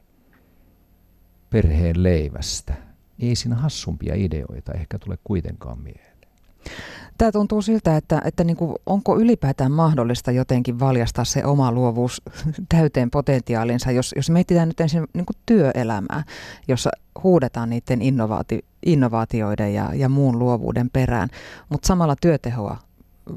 perheen 1.51 2.03
leivästä, 2.03 2.75
niin 3.19 3.29
ei 3.29 3.37
siinä 3.37 3.57
hassumpia 3.57 4.15
ideoita 4.15 4.73
ehkä 4.73 4.99
tule 4.99 5.19
kuitenkaan 5.25 5.79
mieleen. 5.79 6.17
Tämä 7.19 7.33
tuntuu 7.33 7.63
siltä, 7.63 7.97
että, 7.97 8.23
että 8.25 8.45
niin 8.45 8.57
kuin, 8.57 8.75
onko 8.87 9.19
ylipäätään 9.19 9.73
mahdollista 9.73 10.31
jotenkin 10.31 10.81
valjastaa 10.81 11.25
se 11.25 11.45
oma 11.45 11.73
luovuus 11.73 12.23
täyteen 12.75 13.11
potentiaalinsa, 13.11 13.91
jos, 13.91 14.13
jos 14.17 14.31
mietitään 14.31 14.69
nyt 14.69 14.81
ensin 14.81 15.07
niin 15.13 15.27
kuin 15.27 15.37
työelämää, 15.47 16.25
jossa 16.69 16.91
huudetaan 17.23 17.71
niiden 17.71 18.03
innovaati, 18.03 18.65
innovaatioiden 18.87 19.75
ja, 19.75 19.91
ja 19.95 20.09
muun 20.09 20.39
luovuuden 20.39 20.91
perään, 20.91 21.29
mutta 21.69 21.87
samalla 21.87 22.17
työtehoa 22.21 22.77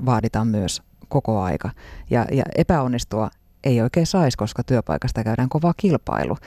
vaaditaan 0.06 0.48
myös 0.48 0.82
koko 1.08 1.42
aika. 1.42 1.70
Ja, 2.10 2.26
ja 2.32 2.44
epäonnistua 2.56 3.30
ei 3.64 3.82
oikein 3.82 4.08
saisi, 4.08 4.38
koska 4.38 4.64
työpaikasta 4.64 5.24
käydään 5.24 5.50
kova 5.50 5.74
kilpailu 5.78 6.38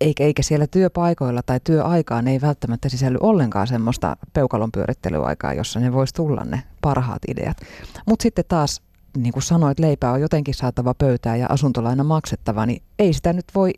eikä, 0.00 0.24
eikä 0.24 0.42
siellä 0.42 0.66
työpaikoilla 0.66 1.42
tai 1.42 1.60
työaikaan 1.64 2.28
ei 2.28 2.40
välttämättä 2.40 2.88
sisälly 2.88 3.18
ollenkaan 3.20 3.66
semmoista 3.66 4.16
peukalon 4.32 4.72
pyörittelyaikaa, 4.72 5.54
jossa 5.54 5.80
ne 5.80 5.92
voisi 5.92 6.14
tulla 6.14 6.44
ne 6.44 6.62
parhaat 6.80 7.22
ideat. 7.28 7.56
Mutta 8.06 8.22
sitten 8.22 8.44
taas, 8.48 8.82
niin 9.16 9.32
kuin 9.32 9.42
sanoit, 9.42 9.78
leipää 9.78 10.12
on 10.12 10.20
jotenkin 10.20 10.54
saatava 10.54 10.94
pöytää 10.94 11.36
ja 11.36 11.46
asuntolaina 11.48 12.04
maksettava, 12.04 12.66
niin 12.66 12.82
ei 12.98 13.12
sitä 13.12 13.32
nyt 13.32 13.46
voi 13.54 13.72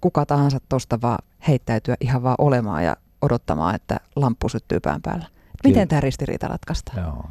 kuka 0.00 0.26
tahansa 0.26 0.58
tuosta 0.68 1.00
vaan 1.00 1.18
heittäytyä 1.48 1.96
ihan 2.00 2.22
vaan 2.22 2.36
olemaan 2.38 2.84
ja 2.84 2.96
odottamaan, 3.22 3.74
että 3.74 4.00
lamppu 4.16 4.48
syttyy 4.48 4.80
pään 4.80 5.02
päällä. 5.02 5.26
Miten 5.64 5.88
tämä 5.88 6.00
ristiriita 6.00 6.48
ratkaistaan? 6.48 6.98
Joo. 6.98 7.24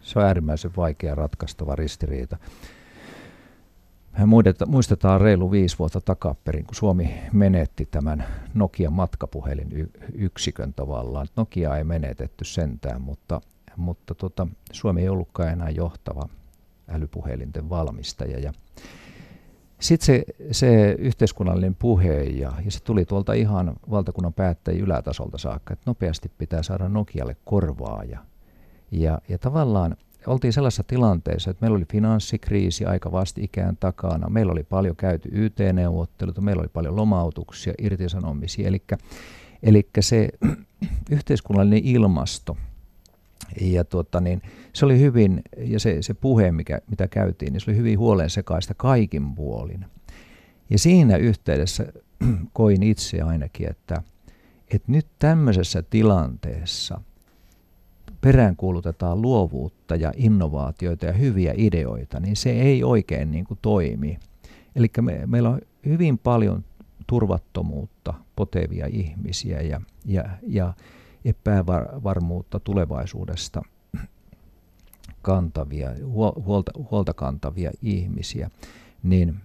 Se 0.00 0.18
on 0.18 0.24
äärimmäisen 0.24 0.70
vaikea 0.76 1.14
ratkaistava 1.14 1.76
ristiriita. 1.76 2.36
Me 4.18 4.26
muistetaan 4.66 5.20
reilu 5.20 5.50
viisi 5.50 5.78
vuotta 5.78 6.00
takaperin, 6.00 6.64
kun 6.64 6.74
Suomi 6.74 7.14
menetti 7.32 7.88
tämän 7.90 8.24
Nokian 8.54 8.92
matkapuhelin 8.92 9.90
yksikön 10.14 10.74
tavallaan. 10.74 11.26
Nokia 11.36 11.76
ei 11.76 11.84
menetetty 11.84 12.44
sentään, 12.44 13.02
mutta, 13.02 13.40
mutta 13.76 14.14
tota, 14.14 14.46
Suomi 14.72 15.02
ei 15.02 15.08
ollutkaan 15.08 15.48
enää 15.48 15.70
johtava 15.70 16.28
älypuhelinten 16.88 17.70
valmistaja. 17.70 18.38
Ja 18.38 18.52
sitten 19.80 20.06
se, 20.06 20.24
se 20.50 20.96
yhteiskunnallinen 20.98 21.74
puhe, 21.74 22.22
ja, 22.22 22.52
ja 22.64 22.70
se 22.70 22.82
tuli 22.82 23.04
tuolta 23.04 23.32
ihan 23.32 23.76
valtakunnan 23.90 24.32
päättäjien 24.32 24.84
ylätasolta 24.84 25.38
saakka, 25.38 25.72
että 25.72 25.90
nopeasti 25.90 26.30
pitää 26.38 26.62
saada 26.62 26.88
Nokialle 26.88 27.36
korvaaja. 27.44 28.18
Ja, 28.90 29.18
ja 29.28 29.38
tavallaan 29.38 29.96
oltiin 30.26 30.52
sellaisessa 30.52 30.82
tilanteessa, 30.82 31.50
että 31.50 31.60
meillä 31.60 31.76
oli 31.76 31.84
finanssikriisi 31.92 32.84
aika 32.84 33.12
vastikään 33.12 33.76
takana, 33.76 34.28
meillä 34.28 34.52
oli 34.52 34.62
paljon 34.62 34.96
käyty 34.96 35.28
YT-neuvotteluita, 35.32 36.40
meillä 36.40 36.60
oli 36.60 36.68
paljon 36.68 36.96
lomautuksia, 36.96 37.72
irtisanomisia, 37.78 38.68
eli, 38.68 38.82
eli 39.62 39.88
se 40.00 40.28
yhteiskunnallinen 41.10 41.84
ilmasto, 41.84 42.56
ja 43.60 43.84
tuota, 43.84 44.20
niin, 44.20 44.42
se 44.72 44.84
oli 44.84 45.00
hyvin, 45.00 45.42
ja 45.56 45.80
se, 45.80 46.02
se 46.02 46.14
puhe, 46.14 46.52
mikä, 46.52 46.80
mitä 46.90 47.08
käytiin, 47.08 47.52
niin 47.52 47.60
se 47.60 47.70
oli 47.70 47.78
hyvin 47.78 47.98
huolen 47.98 48.30
sekaista 48.30 48.74
kaikin 48.74 49.34
puolin. 49.34 49.86
Ja 50.70 50.78
siinä 50.78 51.16
yhteydessä 51.16 51.92
koin 52.52 52.82
itse 52.82 53.22
ainakin, 53.22 53.70
että, 53.70 54.02
että 54.70 54.92
nyt 54.92 55.06
tämmöisessä 55.18 55.82
tilanteessa– 55.82 57.00
peräänkuulutetaan 58.24 59.22
luovuutta 59.22 59.96
ja 59.96 60.12
innovaatioita 60.16 61.06
ja 61.06 61.12
hyviä 61.12 61.54
ideoita, 61.56 62.20
niin 62.20 62.36
se 62.36 62.50
ei 62.50 62.84
oikein 62.84 63.30
niin 63.30 63.44
kuin 63.44 63.58
toimi. 63.62 64.18
Eli 64.76 64.86
me, 65.00 65.26
meillä 65.26 65.50
on 65.50 65.60
hyvin 65.86 66.18
paljon 66.18 66.64
turvattomuutta 67.06 68.14
potevia 68.36 68.86
ihmisiä 68.86 69.60
ja, 69.60 69.80
ja, 70.04 70.24
ja 70.46 70.74
epävarmuutta 71.24 72.60
tulevaisuudesta 72.60 73.62
kantavia, 75.22 75.90
huolta, 76.44 76.72
huolta 76.90 77.14
kantavia 77.14 77.70
ihmisiä, 77.82 78.50
niin 79.02 79.36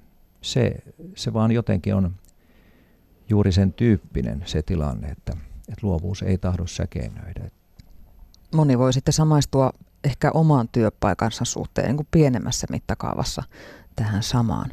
se, 0.41 0.75
se 1.15 1.33
vaan 1.33 1.51
jotenkin 1.51 1.95
on 1.95 2.15
juuri 3.29 3.51
sen 3.51 3.73
tyyppinen 3.73 4.43
se 4.45 4.61
tilanne, 4.61 5.07
että, 5.07 5.33
että 5.59 5.87
luovuus 5.87 6.21
ei 6.21 6.37
tahdo 6.37 6.67
säkeinöidä. 6.67 7.58
Moni 8.55 8.77
voi 8.77 8.93
sitten 8.93 9.13
samaistua 9.13 9.71
ehkä 10.03 10.31
oman 10.31 10.69
työpaikansa 10.71 11.45
suhteen 11.45 11.87
niin 11.87 11.95
kuin 11.95 12.07
pienemmässä 12.11 12.67
mittakaavassa 12.69 13.43
tähän 13.95 14.23
samaan. 14.23 14.69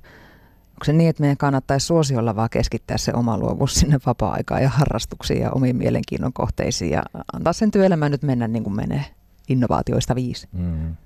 Onko 0.71 0.85
se 0.85 0.92
niin, 0.92 1.11
että 1.11 1.21
meidän 1.21 1.37
kannattaisi 1.37 1.87
suosiolla 1.87 2.37
vaan 2.37 2.50
keskittää 2.50 2.99
se 2.99 3.12
oma 3.14 3.38
luovuus 3.38 3.75
sinne 3.75 3.99
vapaa-aikaan 4.06 4.62
ja 4.62 4.68
harrastuksiin 4.68 5.42
ja 5.42 5.50
omiin 5.50 5.76
mielenkiinnon 5.76 6.33
kohteisiin 6.33 6.90
ja 6.90 7.02
antaa 7.33 7.52
sen 7.52 7.71
työelämän 7.71 8.11
nyt 8.11 8.23
mennä 8.23 8.49
niin 8.49 8.64
kuin 8.64 8.76
menee 8.76 9.04
innovaatioista 9.49 10.14
viisi? 10.14 10.49
Mm. 10.52 10.97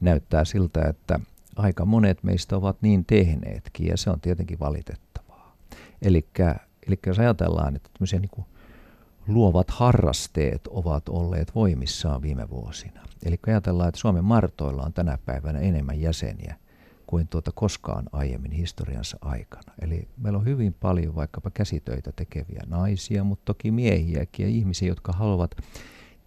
Näyttää 0.00 0.44
siltä, 0.44 0.84
että 0.88 1.20
aika 1.56 1.84
monet 1.84 2.22
meistä 2.22 2.56
ovat 2.56 2.76
niin 2.82 3.04
tehneetkin 3.04 3.86
ja 3.86 3.96
se 3.96 4.10
on 4.10 4.20
tietenkin 4.20 4.58
valitettavaa. 4.58 5.56
Eli 6.02 6.28
jos 7.06 7.18
ajatellaan, 7.18 7.76
että 7.76 7.90
tämmöisiä 7.92 8.18
niin 8.18 8.46
luovat 9.28 9.70
harrasteet 9.70 10.66
ovat 10.66 11.08
olleet 11.08 11.54
voimissaan 11.54 12.22
viime 12.22 12.50
vuosina. 12.50 13.00
Eli 13.22 13.38
ajatellaan, 13.46 13.88
että 13.88 14.00
Suomen 14.00 14.24
martoilla 14.24 14.82
on 14.82 14.92
tänä 14.92 15.18
päivänä 15.26 15.58
enemmän 15.58 16.00
jäseniä 16.00 16.56
kuin 17.06 17.28
tuota 17.28 17.52
koskaan 17.54 18.04
aiemmin 18.12 18.52
historiansa 18.52 19.18
aikana. 19.20 19.72
Eli 19.80 20.08
meillä 20.16 20.38
on 20.38 20.44
hyvin 20.44 20.74
paljon 20.80 21.14
vaikkapa 21.14 21.50
käsitöitä 21.50 22.12
tekeviä 22.12 22.62
naisia, 22.66 23.24
mutta 23.24 23.44
toki 23.44 23.70
miehiäkin 23.70 24.46
ja 24.46 24.50
ihmisiä, 24.50 24.88
jotka 24.88 25.12
haluavat 25.12 25.56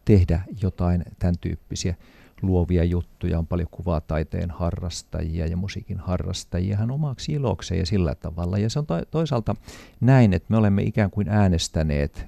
tehdä 0.05 0.41
jotain 0.62 1.03
tämän 1.20 1.36
tyyppisiä 1.41 1.96
luovia 2.41 2.84
juttuja, 2.84 3.39
on 3.39 3.48
paljon 3.48 3.67
kuvataiteen 3.72 4.51
harrastajia 4.51 5.48
ja 5.48 5.58
musiikin 5.58 6.00
harrastajia 6.00 6.77
hän 6.77 6.91
omaksi 6.91 7.31
ilokseen 7.31 7.79
ja 7.79 7.86
sillä 7.86 8.15
tavalla. 8.15 8.58
Ja 8.58 8.70
se 8.70 8.79
on 8.79 8.86
toisaalta 9.12 9.55
näin, 10.00 10.34
että 10.34 10.48
me 10.50 10.58
olemme 10.58 10.81
ikään 10.81 11.12
kuin 11.12 11.29
äänestäneet 11.29 12.25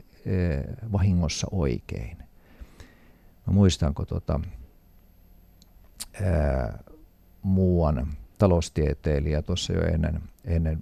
vahingossa 0.92 1.48
oikein. 1.52 2.18
Mä 3.48 3.54
muistanko 3.54 4.06
tota, 4.06 4.40
ää, 6.22 6.84
muuan 7.42 8.08
taloustieteilijä 8.38 9.42
tuossa 9.42 9.74
jo 9.74 9.82
ennen, 9.82 10.22
ennen 10.46 10.80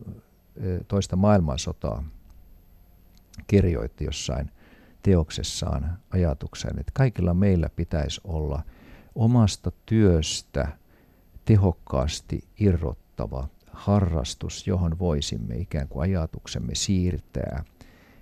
toista 0.88 1.16
maailmansotaa 1.16 2.04
kirjoitti 3.48 4.06
jossain 4.06 4.52
teoksessaan 5.04 5.98
ajatuksen, 6.12 6.80
että 6.80 6.92
kaikilla 6.94 7.34
meillä 7.34 7.70
pitäisi 7.76 8.22
olla 8.24 8.64
omasta 9.16 9.72
työstä 9.86 10.68
tehokkaasti 11.46 12.44
irrottava 12.60 13.48
harrastus, 13.72 14.68
johon 14.68 15.00
voisimme 15.00 15.56
ikään 15.56 15.88
kuin 15.88 16.04
ajatuksemme 16.04 16.76
siirtää 16.76 17.64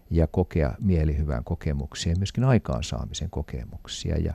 ja 0.10 0.28
kokea 0.28 0.74
mielihyvän 0.80 1.44
kokemuksia 1.44 2.12
ja 2.12 2.18
myöskin 2.18 2.44
aikaansaamisen 2.44 3.30
kokemuksia. 3.30 4.18
Ja 4.18 4.34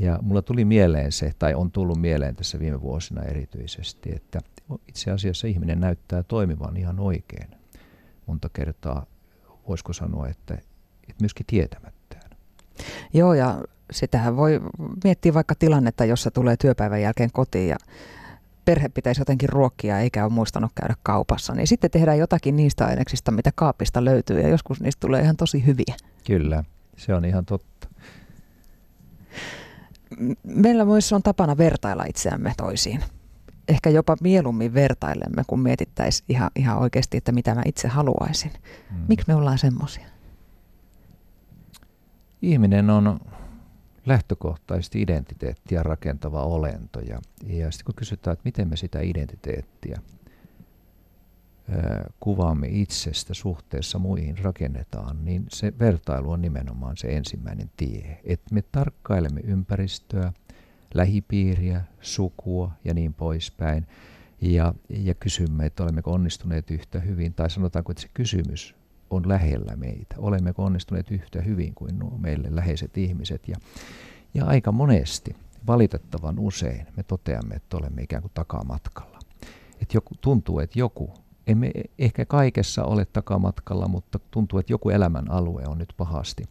ja 0.00 0.18
mulla 0.22 0.42
tuli 0.42 0.64
mieleen 0.64 1.12
se, 1.12 1.32
tai 1.38 1.54
on 1.54 1.70
tullut 1.70 2.00
mieleen 2.00 2.36
tässä 2.36 2.58
viime 2.58 2.80
vuosina 2.80 3.22
erityisesti, 3.22 4.12
että 4.14 4.40
itse 4.88 5.10
asiassa 5.10 5.46
ihminen 5.46 5.80
näyttää 5.80 6.22
toimivan 6.22 6.76
ihan 6.76 7.00
oikein 7.00 7.48
monta 8.26 8.48
kertaa, 8.52 9.06
voisiko 9.68 9.92
sanoa, 9.92 10.28
että, 10.28 10.54
että 10.54 11.22
myöskin 11.22 11.46
tietämättään. 11.46 12.30
Joo, 13.12 13.34
ja 13.34 13.62
sitähän 13.92 14.36
voi 14.36 14.60
miettiä 15.04 15.34
vaikka 15.34 15.54
tilannetta, 15.54 16.04
jossa 16.04 16.30
tulee 16.30 16.56
työpäivän 16.56 17.02
jälkeen 17.02 17.30
kotiin 17.32 17.68
ja 17.68 17.76
perhe 18.70 18.88
pitäisi 18.88 19.20
jotenkin 19.20 19.48
ruokkia 19.48 19.98
eikä 19.98 20.24
ole 20.24 20.32
muistanut 20.32 20.72
käydä 20.74 20.94
kaupassa, 21.02 21.54
niin 21.54 21.66
sitten 21.66 21.90
tehdään 21.90 22.18
jotakin 22.18 22.56
niistä 22.56 22.86
aineksista, 22.86 23.30
mitä 23.30 23.50
kaapista 23.54 24.04
löytyy 24.04 24.40
ja 24.40 24.48
joskus 24.48 24.80
niistä 24.80 25.00
tulee 25.00 25.22
ihan 25.22 25.36
tosi 25.36 25.66
hyviä. 25.66 25.94
Kyllä, 26.26 26.64
se 26.96 27.14
on 27.14 27.24
ihan 27.24 27.44
totta 27.44 27.88
meillä 30.44 30.84
myös 30.84 31.12
on 31.12 31.22
tapana 31.22 31.56
vertailla 31.56 32.04
itseämme 32.08 32.52
toisiin. 32.56 33.00
Ehkä 33.68 33.90
jopa 33.90 34.16
mieluummin 34.20 34.74
vertailemme, 34.74 35.42
kun 35.46 35.60
mietittäisiin 35.60 36.24
ihan, 36.28 36.50
ihan 36.56 36.78
oikeasti, 36.78 37.16
että 37.16 37.32
mitä 37.32 37.54
mä 37.54 37.62
itse 37.66 37.88
haluaisin. 37.88 38.50
Hmm. 38.90 39.04
Miksi 39.08 39.24
me 39.28 39.34
ollaan 39.34 39.58
semmoisia? 39.58 40.06
Ihminen 42.42 42.90
on 42.90 43.20
lähtökohtaisesti 44.06 45.02
identiteettiä 45.02 45.82
rakentava 45.82 46.44
olento. 46.44 47.00
Ja, 47.00 47.20
ja 47.46 47.70
sitten 47.70 47.84
kun 47.84 47.94
kysytään, 47.94 48.32
että 48.32 48.44
miten 48.44 48.68
me 48.68 48.76
sitä 48.76 49.00
identiteettiä 49.00 50.00
kuvaamme 52.20 52.68
itsestä 52.70 53.34
suhteessa 53.34 53.98
muihin 53.98 54.38
rakennetaan, 54.38 55.24
niin 55.24 55.46
se 55.48 55.72
vertailu 55.78 56.30
on 56.30 56.42
nimenomaan 56.42 56.96
se 56.96 57.16
ensimmäinen 57.16 57.70
tie. 57.76 58.20
Että 58.24 58.54
me 58.54 58.62
tarkkailemme 58.72 59.40
ympäristöä, 59.40 60.32
lähipiiriä, 60.94 61.80
sukua 62.00 62.70
ja 62.84 62.94
niin 62.94 63.14
poispäin. 63.14 63.86
Ja, 64.40 64.74
ja 64.88 65.14
kysymme, 65.14 65.66
että 65.66 65.82
olemmeko 65.82 66.12
onnistuneet 66.12 66.70
yhtä 66.70 67.00
hyvin, 67.00 67.34
tai 67.34 67.50
sanotaanko, 67.50 67.92
että 67.92 68.02
se 68.02 68.08
kysymys 68.14 68.74
on 69.10 69.28
lähellä 69.28 69.76
meitä. 69.76 70.14
Olemmeko 70.18 70.64
onnistuneet 70.64 71.10
yhtä 71.10 71.42
hyvin 71.42 71.74
kuin 71.74 71.98
nuo 71.98 72.18
meille 72.18 72.48
läheiset 72.50 72.98
ihmiset. 72.98 73.48
Ja, 73.48 73.56
ja 74.34 74.44
aika 74.44 74.72
monesti, 74.72 75.36
valitettavan 75.66 76.38
usein, 76.38 76.86
me 76.96 77.02
toteamme, 77.02 77.54
että 77.54 77.76
olemme 77.76 78.02
ikään 78.02 78.22
kuin 78.22 78.32
takamatkalla. 78.34 79.18
Että 79.82 79.96
joku, 79.96 80.14
tuntuu, 80.20 80.58
että 80.58 80.78
joku 80.78 81.14
emme 81.46 81.70
ehkä 81.98 82.24
kaikessa 82.24 82.84
ole 82.84 83.04
takamatkalla, 83.04 83.88
mutta 83.88 84.18
tuntuu, 84.30 84.58
että 84.58 84.72
joku 84.72 84.90
elämän 84.90 85.30
alue 85.30 85.62
on 85.66 85.78
nyt 85.78 85.94
pahasti, 85.96 86.44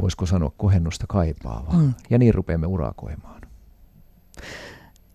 voisiko 0.00 0.26
sanoa, 0.26 0.52
kohennusta 0.56 1.04
kaipaava. 1.08 1.72
Mm. 1.72 1.94
Ja 2.10 2.18
niin 2.18 2.34
rupeamme 2.34 2.66
urakoimaan. 2.66 3.42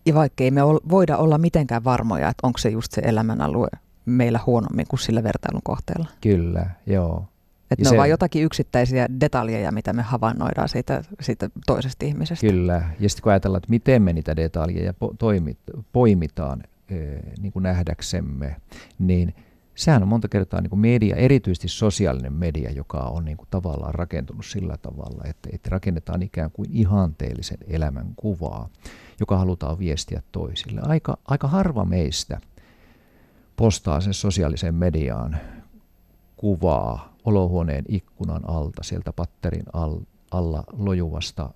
Ja 0.05 0.13
vaikka 0.13 0.43
ei 0.43 0.51
me 0.51 0.61
voida 0.65 1.17
olla 1.17 1.37
mitenkään 1.37 1.83
varmoja, 1.83 2.29
että 2.29 2.47
onko 2.47 2.57
se 2.57 2.69
just 2.69 2.91
se 2.91 3.01
elämän 3.01 3.41
alue 3.41 3.67
meillä 4.05 4.39
huonommin 4.45 4.85
kuin 4.89 4.99
sillä 4.99 5.23
vertailun 5.23 5.61
kohteella. 5.63 6.07
Kyllä, 6.21 6.69
joo. 6.87 7.27
Että 7.71 7.83
ne 7.83 7.89
se, 7.89 7.95
on 7.95 7.97
vain 7.97 8.11
jotakin 8.11 8.43
yksittäisiä 8.43 9.07
detaljeja, 9.19 9.71
mitä 9.71 9.93
me 9.93 10.01
havainnoidaan 10.01 10.69
siitä, 10.69 11.03
siitä 11.21 11.49
toisesta 11.65 12.05
ihmisestä. 12.05 12.47
Kyllä, 12.47 12.83
ja 12.99 13.09
sitten 13.09 13.23
kun 13.23 13.31
ajatellaan, 13.31 13.57
että 13.57 13.69
miten 13.69 14.01
me 14.01 14.13
niitä 14.13 14.35
detaljeja 14.35 14.91
po- 14.91 15.15
toimit, 15.19 15.57
poimitaan, 15.93 16.63
niin 17.41 17.51
kuin 17.51 17.63
nähdäksemme, 17.63 18.55
niin 18.99 19.33
sehän 19.75 20.01
on 20.01 20.07
monta 20.07 20.27
kertaa 20.27 20.61
niin 20.61 20.69
kuin 20.69 20.79
media, 20.79 21.15
erityisesti 21.15 21.67
sosiaalinen 21.67 22.33
media, 22.33 22.71
joka 22.71 22.97
on 22.97 23.25
niin 23.25 23.37
kuin 23.37 23.47
tavallaan 23.51 23.95
rakentunut 23.95 24.45
sillä 24.45 24.77
tavalla, 24.77 25.23
että, 25.25 25.49
että 25.53 25.69
rakennetaan 25.69 26.21
ikään 26.21 26.51
kuin 26.51 26.69
ihanteellisen 26.71 27.57
elämän 27.67 28.13
kuvaa, 28.15 28.69
joka 29.19 29.37
halutaan 29.37 29.79
viestiä 29.79 30.21
toisille. 30.31 30.81
Aika, 30.83 31.17
aika 31.25 31.47
harva 31.47 31.85
meistä 31.85 32.39
postaa 33.55 34.01
sen 34.01 34.13
sosiaalisen 34.13 34.75
mediaan 34.75 35.37
kuvaa 36.37 37.13
olohuoneen 37.25 37.85
ikkunan 37.87 38.49
alta, 38.49 38.83
sieltä 38.83 39.13
patterin 39.13 39.65
alla 40.31 40.63
lojuvasta 40.71 41.49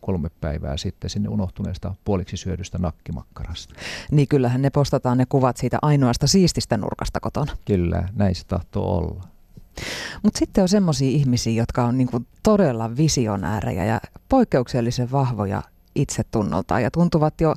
kolme 0.00 0.30
päivää 0.40 0.76
sitten 0.76 1.10
sinne 1.10 1.28
unohtuneesta 1.28 1.94
puoliksi 2.04 2.36
syödystä 2.36 2.78
nakkimakkarasta. 2.78 3.74
Niin 4.10 4.28
kyllähän 4.28 4.62
ne 4.62 4.70
postataan 4.70 5.18
ne 5.18 5.26
kuvat 5.28 5.56
siitä 5.56 5.78
ainoasta 5.82 6.26
siististä 6.26 6.76
nurkasta 6.76 7.20
kotona. 7.20 7.56
Kyllä, 7.64 8.08
näin 8.12 8.34
se 8.34 8.46
tahtoo 8.46 8.96
olla. 8.96 9.24
Mutta 10.22 10.38
sitten 10.38 10.62
on 10.62 10.68
semmoisia 10.68 11.08
ihmisiä, 11.08 11.52
jotka 11.52 11.84
on 11.84 11.98
niinku 11.98 12.20
todella 12.42 12.96
visionäärejä 12.96 13.84
ja 13.84 14.00
poikkeuksellisen 14.28 15.12
vahvoja 15.12 15.62
itsetunnoltaan 15.94 16.82
ja 16.82 16.90
tuntuvat 16.90 17.40
jo 17.40 17.54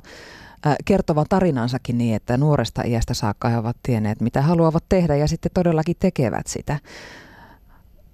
kertovan 0.84 1.26
tarinansakin 1.28 1.98
niin, 1.98 2.16
että 2.16 2.36
nuoresta 2.36 2.82
iästä 2.82 3.14
saakka 3.14 3.48
he 3.48 3.58
ovat 3.58 3.76
tienneet, 3.82 4.20
mitä 4.20 4.42
haluavat 4.42 4.84
tehdä 4.88 5.16
ja 5.16 5.28
sitten 5.28 5.50
todellakin 5.54 5.96
tekevät 5.98 6.46
sitä. 6.46 6.78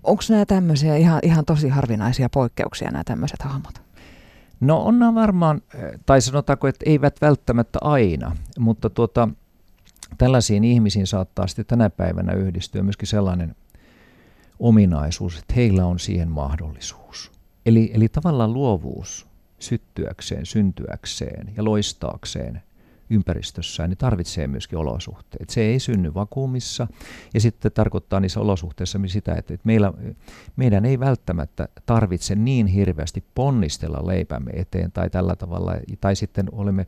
Onko 0.05 0.23
nämä 0.29 0.47
tämmöisiä 0.47 0.97
ihan, 0.97 1.21
ihan 1.23 1.45
tosi 1.45 1.69
harvinaisia 1.69 2.29
poikkeuksia, 2.29 2.91
nämä 2.91 3.05
tämmöiset 3.05 3.43
hahmot? 3.43 3.83
No 4.61 4.83
on 4.83 5.15
varmaan, 5.15 5.63
tai 6.07 6.21
sanotaanko, 6.21 6.69
että 6.69 6.85
eivät 6.89 7.21
välttämättä 7.21 7.79
aina, 7.83 8.37
mutta 8.59 8.91
tuota, 8.91 9.29
tällaisiin 10.19 10.65
ihmisiin 10.65 11.07
saattaa 11.07 11.47
sitten 11.47 11.67
tänä 11.67 11.91
päivänä 11.91 12.33
yhdistyä 12.33 12.83
myöskin 12.83 13.09
sellainen 13.09 13.57
ominaisuus, 14.59 15.39
että 15.39 15.55
heillä 15.57 15.87
on 15.87 15.99
siihen 15.99 16.31
mahdollisuus. 16.31 17.33
Eli, 17.67 17.91
eli 17.95 18.09
tavallaan 18.09 18.53
luovuus 18.53 19.27
syttyäkseen, 19.65 20.47
syntyäkseen 20.47 21.53
ja 21.57 21.65
loistaakseen 21.65 22.63
ympäristössään, 23.11 23.91
niin 23.91 23.99
tarvitsee 23.99 24.47
myöskin 24.47 24.79
olosuhteet. 24.79 25.51
Se 25.51 25.61
ei 25.61 25.79
synny 25.79 26.15
vakuumissa 26.15 26.87
ja 27.35 27.41
sitten 27.41 27.73
tarkoittaa 27.73 28.21
niissä 28.21 28.41
olosuhteissa 28.41 28.99
sitä, 29.07 29.35
että 29.35 29.59
meillä, 29.65 29.93
meidän 30.57 30.85
ei 30.85 31.01
välttämättä 31.01 31.69
tarvitse 31.87 32.35
niin 32.35 32.67
hirveästi 32.67 33.25
ponnistella 33.35 34.07
leipämme 34.07 34.51
eteen 34.55 34.93
tai 34.93 35.11
tällä 35.11 35.37
tavalla, 35.37 35.75
tai 36.01 36.17
sitten 36.17 36.49
olemme 36.53 36.87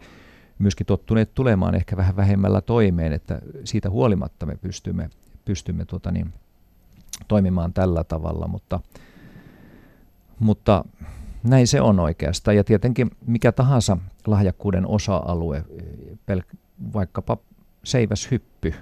myöskin 0.58 0.86
tottuneet 0.86 1.34
tulemaan 1.34 1.74
ehkä 1.74 1.96
vähän 1.96 2.16
vähemmällä 2.16 2.60
toimeen, 2.60 3.12
että 3.12 3.40
siitä 3.64 3.90
huolimatta 3.90 4.46
me 4.46 4.56
pystymme, 4.56 5.10
pystymme 5.44 5.84
tuota 5.84 6.12
niin, 6.12 6.32
toimimaan 7.28 7.72
tällä 7.72 8.04
tavalla, 8.04 8.48
mutta, 8.48 8.80
mutta 10.38 10.84
näin 11.46 11.66
se 11.66 11.80
on 11.80 12.00
oikeastaan. 12.00 12.56
Ja 12.56 12.64
tietenkin 12.64 13.10
mikä 13.26 13.52
tahansa 13.52 13.96
lahjakkuuden 14.26 14.86
osa-alue, 14.86 15.64
pel- 16.30 16.56
vaikkapa 16.94 17.36
seiväshyppy 17.84 18.74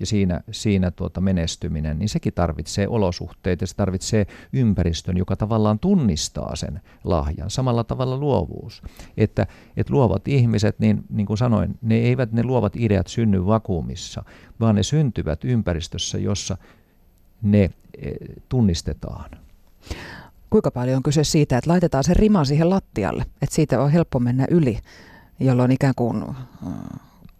ja 0.00 0.06
siinä, 0.06 0.40
siinä 0.50 0.90
tuota 0.90 1.20
menestyminen, 1.20 1.98
niin 1.98 2.08
sekin 2.08 2.34
tarvitsee 2.34 2.88
olosuhteita, 2.88 3.66
se 3.66 3.76
tarvitsee 3.76 4.26
ympäristön, 4.52 5.16
joka 5.16 5.36
tavallaan 5.36 5.78
tunnistaa 5.78 6.56
sen 6.56 6.80
lahjan. 7.04 7.50
Samalla 7.50 7.84
tavalla 7.84 8.16
luovuus. 8.16 8.82
Että, 9.16 9.46
että 9.76 9.92
luovat 9.92 10.28
ihmiset, 10.28 10.78
niin, 10.78 11.04
niin 11.10 11.26
kuin 11.26 11.38
sanoin, 11.38 11.78
ne 11.82 11.94
eivät 11.94 12.32
ne 12.32 12.42
luovat 12.42 12.76
ideat 12.76 13.06
synny 13.06 13.46
vakuumissa, 13.46 14.24
vaan 14.60 14.74
ne 14.74 14.82
syntyvät 14.82 15.44
ympäristössä, 15.44 16.18
jossa 16.18 16.56
ne 17.42 17.62
eh, 17.62 18.12
tunnistetaan. 18.48 19.30
Kuinka 20.50 20.70
paljon 20.70 20.96
on 20.96 21.02
kyse 21.02 21.24
siitä, 21.24 21.58
että 21.58 21.70
laitetaan 21.70 22.04
se 22.04 22.14
rima 22.14 22.44
siihen 22.44 22.70
lattialle, 22.70 23.22
että 23.42 23.54
siitä 23.54 23.82
on 23.82 23.90
helppo 23.90 24.18
mennä 24.18 24.46
yli, 24.50 24.78
jolloin 25.40 25.70
ikään 25.70 25.94
kuin 25.96 26.22
äh, 26.22 26.36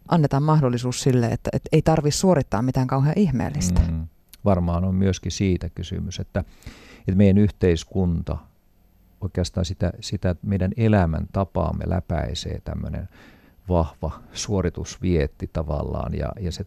annetaan 0.09 0.43
mahdollisuus 0.43 1.03
sille, 1.03 1.27
että, 1.27 1.51
että 1.53 1.69
ei 1.73 1.83
tarvitse 1.83 2.19
suorittaa 2.19 2.63
mitään 2.63 2.87
kauhean 2.87 3.19
ihmeellistä. 3.19 3.81
Mm, 3.81 4.07
varmaan 4.45 4.85
on 4.85 4.95
myöskin 4.95 5.33
siitä 5.33 5.69
kysymys, 5.69 6.21
että, 6.21 6.45
että 6.99 7.17
meidän 7.17 7.39
yhteiskunta, 7.39 8.37
oikeastaan 9.21 9.65
sitä, 9.65 9.93
sitä 10.01 10.37
meidän 10.43 10.73
elämän 10.77 11.27
tapaamme 11.33 11.85
läpäisee 11.87 12.61
tämmöinen 12.65 13.09
vahva 13.69 14.21
suoritusvietti 14.33 15.51
tavallaan 15.53 16.15
ja, 16.15 16.33
ja 16.41 16.53
se, 16.53 16.65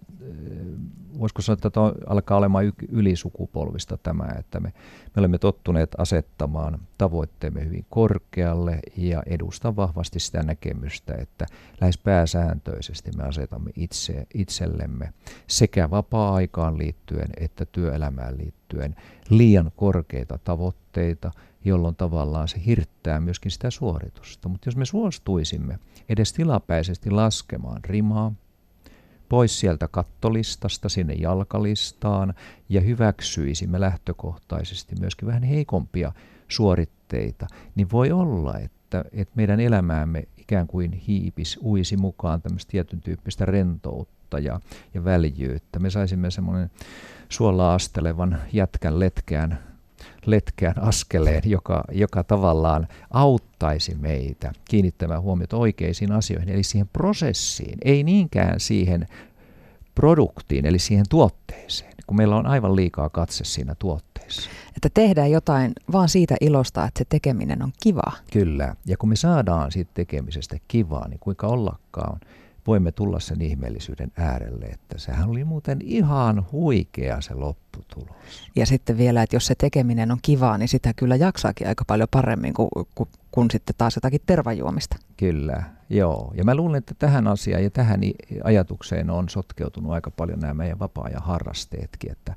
voisiko 1.19 1.41
sanoa, 1.41 1.53
että 1.53 1.69
tämä 1.69 1.93
alkaa 2.07 2.37
olemaan 2.37 2.73
ylisukupolvista 2.89 3.97
tämä, 3.97 4.25
että 4.39 4.59
me, 4.59 4.73
me 5.15 5.19
olemme 5.19 5.37
tottuneet 5.37 5.89
asettamaan 5.97 6.79
tavoitteemme 6.97 7.65
hyvin 7.65 7.85
korkealle 7.89 8.79
ja 8.97 9.23
edustan 9.25 9.75
vahvasti 9.75 10.19
sitä 10.19 10.43
näkemystä, 10.43 11.15
että 11.15 11.45
lähes 11.81 11.97
pääsääntöisesti 11.97 13.11
me 13.17 13.23
asetamme 13.23 13.71
itse, 13.75 14.27
itsellemme 14.33 15.13
sekä 15.47 15.89
vapaa-aikaan 15.89 16.77
liittyen 16.77 17.29
että 17.37 17.65
työelämään 17.65 18.37
liittyen 18.37 18.95
liian 19.29 19.71
korkeita 19.75 20.39
tavoitteita, 20.43 21.31
jolloin 21.65 21.95
tavallaan 21.95 22.47
se 22.47 22.61
hirttää 22.65 23.19
myöskin 23.19 23.51
sitä 23.51 23.69
suoritusta. 23.69 24.49
Mutta 24.49 24.67
jos 24.67 24.75
me 24.75 24.85
suostuisimme 24.85 25.79
edes 26.09 26.33
tilapäisesti 26.33 27.09
laskemaan 27.11 27.79
rimaa, 27.83 28.33
pois 29.29 29.59
sieltä 29.59 29.87
kattolistasta 29.87 30.89
sinne 30.89 31.13
jalkalistaan 31.13 32.33
ja 32.69 32.81
hyväksyisimme 32.81 33.79
lähtökohtaisesti 33.79 34.95
myöskin 34.99 35.27
vähän 35.27 35.43
heikompia 35.43 36.11
suoritteita, 36.47 37.47
niin 37.75 37.91
voi 37.91 38.11
olla, 38.11 38.57
että, 38.57 39.05
että 39.11 39.33
meidän 39.35 39.59
elämäämme 39.59 40.23
ikään 40.37 40.67
kuin 40.67 40.91
hiipis, 40.91 41.59
uisi 41.61 41.97
mukaan 41.97 42.41
tämmöistä 42.41 42.71
tietyn 42.71 43.01
tyyppistä 43.01 43.45
rentoutta 43.45 44.39
ja, 44.39 44.59
ja 44.93 45.03
väljyyttä. 45.03 45.79
Me 45.79 45.89
saisimme 45.89 46.31
semmoinen 46.31 46.71
suolla 47.29 47.73
astelevan 47.73 48.41
jätkän 48.53 48.99
letkeän 48.99 49.70
letkeän 50.25 50.83
askeleen, 50.83 51.41
joka, 51.45 51.83
joka 51.91 52.23
tavallaan 52.23 52.87
auttaisi 53.11 53.95
meitä 53.95 54.51
kiinnittämään 54.65 55.21
huomiota 55.21 55.57
oikeisiin 55.57 56.11
asioihin, 56.11 56.49
eli 56.49 56.63
siihen 56.63 56.89
prosessiin, 56.93 57.77
ei 57.85 58.03
niinkään 58.03 58.59
siihen 58.59 59.07
produktiin, 59.95 60.65
eli 60.65 60.79
siihen 60.79 61.05
tuotteeseen, 61.09 61.93
kun 62.07 62.17
meillä 62.17 62.35
on 62.35 62.47
aivan 62.47 62.75
liikaa 62.75 63.09
katse 63.09 63.43
siinä 63.43 63.75
tuotteessa. 63.79 64.49
Että 64.75 64.89
tehdään 64.93 65.31
jotain 65.31 65.71
vaan 65.91 66.09
siitä 66.09 66.35
ilosta, 66.41 66.85
että 66.85 66.97
se 66.97 67.05
tekeminen 67.09 67.63
on 67.63 67.71
kivaa. 67.83 68.13
Kyllä, 68.33 68.75
ja 68.85 68.97
kun 68.97 69.09
me 69.09 69.15
saadaan 69.15 69.71
siitä 69.71 69.91
tekemisestä 69.93 70.57
kivaa, 70.67 71.07
niin 71.07 71.19
kuinka 71.19 71.47
ollakaan 71.47 72.19
voimme 72.67 72.91
tulla 72.91 73.19
sen 73.19 73.41
ihmeellisyyden 73.41 74.11
äärelle, 74.17 74.65
että 74.65 74.97
sehän 74.97 75.29
oli 75.29 75.43
muuten 75.43 75.79
ihan 75.81 76.45
huikea 76.51 77.21
se 77.21 77.33
lopputulos. 77.33 78.49
Ja 78.55 78.65
sitten 78.65 78.97
vielä, 78.97 79.23
että 79.23 79.35
jos 79.35 79.45
se 79.45 79.55
tekeminen 79.57 80.11
on 80.11 80.17
kivaa, 80.21 80.57
niin 80.57 80.69
sitä 80.69 80.93
kyllä 80.95 81.15
jaksaakin 81.15 81.67
aika 81.67 81.85
paljon 81.87 82.07
paremmin 82.11 82.53
kuin, 82.53 82.69
kuin, 82.95 83.09
kuin 83.31 83.51
sitten 83.51 83.75
taas 83.77 83.95
jotakin 83.95 84.21
tervajuomista. 84.25 84.97
Kyllä, 85.17 85.63
joo. 85.89 86.33
Ja 86.35 86.43
mä 86.43 86.55
luulen, 86.55 86.77
että 86.77 86.95
tähän 86.99 87.27
asiaan 87.27 87.63
ja 87.63 87.69
tähän 87.69 88.01
ajatukseen 88.43 89.09
on 89.09 89.29
sotkeutunut 89.29 89.91
aika 89.91 90.11
paljon 90.11 90.39
nämä 90.39 90.53
meidän 90.53 90.79
vapaa-ajan 90.79 91.23
harrasteetkin, 91.23 92.11
että, 92.11 92.35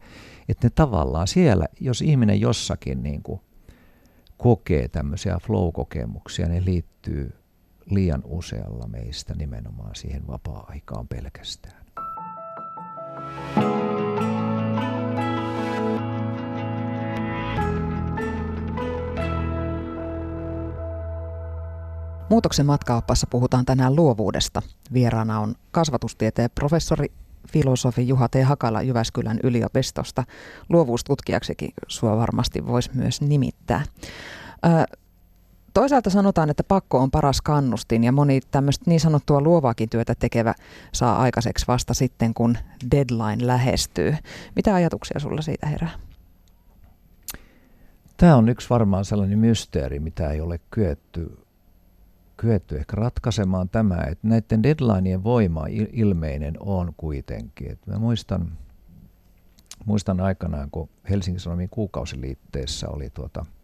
että 0.48 0.66
ne 0.66 0.70
tavallaan 0.74 1.28
siellä, 1.28 1.66
jos 1.80 2.02
ihminen 2.02 2.40
jossakin 2.40 3.02
niin 3.02 3.22
kuin 3.22 3.40
kokee 4.36 4.88
tämmöisiä 4.88 5.38
flow-kokemuksia, 5.42 6.48
ne 6.48 6.64
liittyy 6.64 7.32
liian 7.90 8.22
usealla 8.24 8.86
meistä 8.86 9.34
nimenomaan 9.34 9.94
siihen 9.94 10.26
vapaa-aikaan 10.26 11.08
pelkästään. 11.08 11.84
Muutoksen 22.30 22.66
matkaoppassa 22.66 23.26
puhutaan 23.30 23.64
tänään 23.64 23.96
luovuudesta. 23.96 24.62
Vieraana 24.92 25.40
on 25.40 25.54
kasvatustieteen 25.70 26.50
professori 26.54 27.06
filosofi 27.48 28.08
Juha 28.08 28.28
T. 28.28 28.34
Hakala 28.44 28.82
Jyväskylän 28.82 29.40
yliopistosta. 29.42 30.24
Luovuustutkijaksikin 30.68 31.70
sua 31.88 32.16
varmasti 32.16 32.66
voisi 32.66 32.90
myös 32.94 33.20
nimittää. 33.20 33.84
Toisaalta 35.74 36.10
sanotaan, 36.10 36.50
että 36.50 36.64
pakko 36.64 36.98
on 36.98 37.10
paras 37.10 37.40
kannustin 37.40 38.04
ja 38.04 38.12
moni 38.12 38.40
tämmöistä 38.50 38.84
niin 38.86 39.00
sanottua 39.00 39.40
luovaakin 39.40 39.88
työtä 39.88 40.14
tekevä 40.14 40.54
saa 40.92 41.18
aikaiseksi 41.18 41.66
vasta 41.68 41.94
sitten, 41.94 42.34
kun 42.34 42.58
deadline 42.90 43.46
lähestyy. 43.46 44.16
Mitä 44.56 44.74
ajatuksia 44.74 45.20
sulla 45.20 45.42
siitä 45.42 45.66
herää? 45.66 45.90
Tämä 48.16 48.36
on 48.36 48.48
yksi 48.48 48.70
varmaan 48.70 49.04
sellainen 49.04 49.38
mysteeri, 49.38 50.00
mitä 50.00 50.30
ei 50.30 50.40
ole 50.40 50.60
kyetty, 50.70 51.38
kyetty 52.36 52.76
ehkä 52.76 52.96
ratkaisemaan 52.96 53.68
tämä, 53.68 53.96
että 54.10 54.28
näiden 54.28 54.62
deadlineien 54.62 55.24
voima 55.24 55.64
ilmeinen 55.92 56.54
on 56.60 56.92
kuitenkin. 56.96 57.70
Että 57.70 57.90
mä 57.90 57.98
muistan, 57.98 58.52
muistan 59.84 60.20
aikanaan, 60.20 60.70
kun 60.70 60.88
Helsingin 61.10 61.40
Sanomien 61.40 61.70
kuukausiliitteessä 61.70 62.88
oli 62.88 63.10
tuota– 63.10 63.46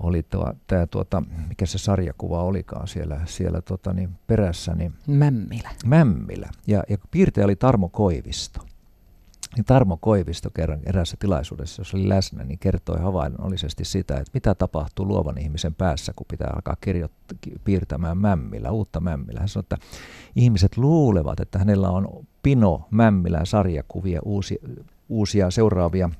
oli 0.00 0.22
tuo, 0.22 0.52
tämä 0.66 0.86
tuota, 0.86 1.22
mikä 1.48 1.66
se 1.66 1.78
sarjakuva 1.78 2.42
olikaan 2.42 2.88
siellä, 2.88 3.20
siellä 3.24 3.60
tota, 3.60 3.92
niin 3.92 4.10
perässä. 4.26 4.74
Niin 4.74 4.94
Mämmilä. 5.06 5.70
Mämmilä. 5.86 6.50
Ja, 6.66 6.82
ja 6.88 6.98
piirtejä 7.10 7.44
oli 7.44 7.56
Tarmo 7.56 7.88
Koivisto. 7.88 8.60
Niin 9.56 9.64
Tarmo 9.64 9.96
Koivisto 9.96 10.50
kerran 10.50 10.80
erässä 10.86 11.16
tilaisuudessa, 11.20 11.80
jos 11.80 11.94
oli 11.94 12.08
läsnä, 12.08 12.44
niin 12.44 12.58
kertoi 12.58 13.00
havainnollisesti 13.00 13.84
sitä, 13.84 14.16
että 14.16 14.30
mitä 14.34 14.54
tapahtuu 14.54 15.06
luovan 15.06 15.38
ihmisen 15.38 15.74
päässä, 15.74 16.12
kun 16.16 16.26
pitää 16.30 16.50
alkaa 16.54 16.76
kirjoittaa, 16.80 17.38
piirtämään 17.64 18.18
mämmillä, 18.18 18.70
uutta 18.70 19.00
mämmillä. 19.00 19.40
Hän 19.40 19.48
sanoi, 19.48 19.62
että 19.62 19.76
ihmiset 20.36 20.76
luulevat, 20.76 21.40
että 21.40 21.58
hänellä 21.58 21.88
on 21.88 22.26
pino 22.42 22.88
mämmillä 22.90 23.44
sarjakuvia, 23.44 24.20
uusia, 24.24 24.58
uusia 25.08 25.50
seuraavia 25.50 26.10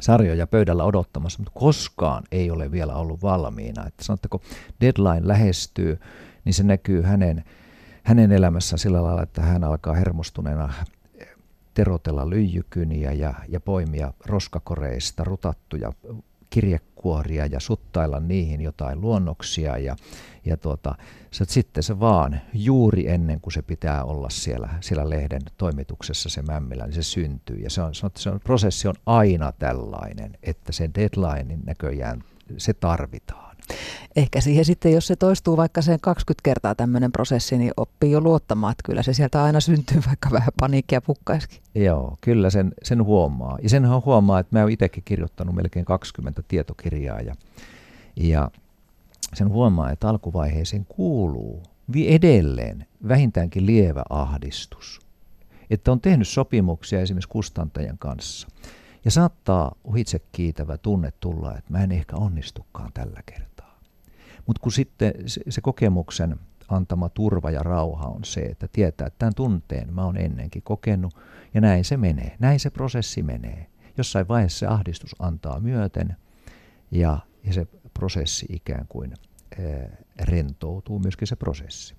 sarjoja 0.00 0.46
pöydällä 0.46 0.84
odottamassa, 0.84 1.38
mutta 1.38 1.60
koskaan 1.60 2.22
ei 2.32 2.50
ole 2.50 2.70
vielä 2.70 2.94
ollut 2.94 3.22
valmiina. 3.22 3.86
Että 3.86 4.04
sanotteko, 4.04 4.42
deadline 4.80 5.28
lähestyy, 5.28 6.00
niin 6.44 6.54
se 6.54 6.62
näkyy 6.62 7.02
hänen, 7.02 7.44
hänen 8.02 8.32
elämässään 8.32 8.78
sillä 8.78 9.02
lailla, 9.02 9.22
että 9.22 9.42
hän 9.42 9.64
alkaa 9.64 9.94
hermostuneena 9.94 10.72
terotella 11.74 12.30
lyijykyniä 12.30 13.12
ja, 13.12 13.34
ja 13.48 13.60
poimia 13.60 14.12
roskakoreista 14.26 15.24
rutattuja 15.24 15.92
kirjekuoria 16.50 17.46
ja 17.46 17.60
suttailla 17.60 18.20
niihin 18.20 18.60
jotain 18.60 19.00
luonnoksia 19.00 19.78
ja, 19.78 19.96
ja 20.44 20.56
tuota, 20.56 20.94
se, 21.30 21.44
sitten 21.48 21.82
se 21.82 22.00
vaan 22.00 22.40
juuri 22.54 23.08
ennen 23.08 23.40
kuin 23.40 23.52
se 23.52 23.62
pitää 23.62 24.04
olla 24.04 24.30
siellä, 24.30 24.68
siellä 24.80 25.10
lehden 25.10 25.42
toimituksessa 25.56 26.28
se 26.28 26.42
mämmillä, 26.42 26.84
niin 26.84 26.94
se 26.94 27.02
syntyy. 27.02 27.56
Ja 27.56 27.70
se 27.70 27.82
on, 27.82 27.94
se 28.16 28.30
on, 28.30 28.40
prosessi 28.40 28.88
on 28.88 28.94
aina 29.06 29.52
tällainen, 29.52 30.38
että 30.42 30.72
se 30.72 30.90
deadline 30.94 31.58
näköjään 31.64 32.24
se 32.56 32.74
tarvitaan. 32.74 33.49
Ehkä 34.16 34.40
siihen 34.40 34.64
sitten, 34.64 34.92
jos 34.92 35.06
se 35.06 35.16
toistuu 35.16 35.56
vaikka 35.56 35.82
sen 35.82 36.00
20 36.00 36.40
kertaa 36.42 36.74
tämmöinen 36.74 37.12
prosessi, 37.12 37.58
niin 37.58 37.72
oppii 37.76 38.10
jo 38.10 38.20
luottamaan, 38.20 38.70
että 38.70 38.82
kyllä 38.84 39.02
se 39.02 39.12
sieltä 39.12 39.44
aina 39.44 39.60
syntyy, 39.60 40.02
vaikka 40.06 40.30
vähän 40.32 40.52
paniikkia 40.60 41.00
pukkaisikin. 41.00 41.58
Joo, 41.74 42.18
kyllä 42.20 42.50
sen, 42.50 42.72
sen 42.82 43.04
huomaa. 43.04 43.58
Ja 43.62 43.68
senhän 43.68 44.04
huomaa, 44.04 44.38
että 44.38 44.56
mä 44.56 44.62
oon 44.62 44.70
itsekin 44.70 45.02
kirjoittanut 45.04 45.54
melkein 45.54 45.84
20 45.84 46.42
tietokirjaa 46.48 47.20
ja, 47.20 47.34
ja 48.16 48.50
sen 49.34 49.48
huomaa, 49.48 49.90
että 49.90 50.08
alkuvaiheeseen 50.08 50.86
kuuluu 50.88 51.62
edelleen 52.06 52.86
vähintäänkin 53.08 53.66
lievä 53.66 54.02
ahdistus. 54.10 55.00
Että 55.70 55.92
on 55.92 56.00
tehnyt 56.00 56.28
sopimuksia 56.28 57.00
esimerkiksi 57.00 57.28
kustantajan 57.28 57.98
kanssa. 57.98 58.48
Ja 59.04 59.10
saattaa 59.10 59.74
ohitse 59.84 60.20
kiitävä 60.32 60.78
tunne 60.78 61.12
tulla, 61.20 61.58
että 61.58 61.72
mä 61.72 61.82
en 61.82 61.92
ehkä 61.92 62.16
onnistukaan 62.16 62.92
tällä 62.94 63.20
kertaa. 63.26 63.80
Mutta 64.46 64.62
kun 64.62 64.72
sitten 64.72 65.12
se 65.48 65.60
kokemuksen 65.60 66.36
antama 66.68 67.08
turva 67.08 67.50
ja 67.50 67.62
rauha 67.62 68.06
on 68.06 68.24
se, 68.24 68.40
että 68.40 68.68
tietää, 68.72 69.06
että 69.06 69.18
tämän 69.18 69.34
tunteen 69.34 69.94
mä 69.94 70.04
oon 70.04 70.16
ennenkin 70.16 70.62
kokenut 70.62 71.14
ja 71.54 71.60
näin 71.60 71.84
se 71.84 71.96
menee, 71.96 72.36
näin 72.38 72.60
se 72.60 72.70
prosessi 72.70 73.22
menee. 73.22 73.66
Jossain 73.98 74.28
vaiheessa 74.28 74.58
se 74.58 74.66
ahdistus 74.66 75.16
antaa 75.18 75.60
myöten 75.60 76.16
ja, 76.90 77.18
ja 77.44 77.52
se 77.52 77.66
prosessi 77.94 78.46
ikään 78.48 78.86
kuin 78.88 79.14
rentoutuu 80.20 80.98
myöskin 80.98 81.28
se 81.28 81.36
prosessi. 81.36 81.94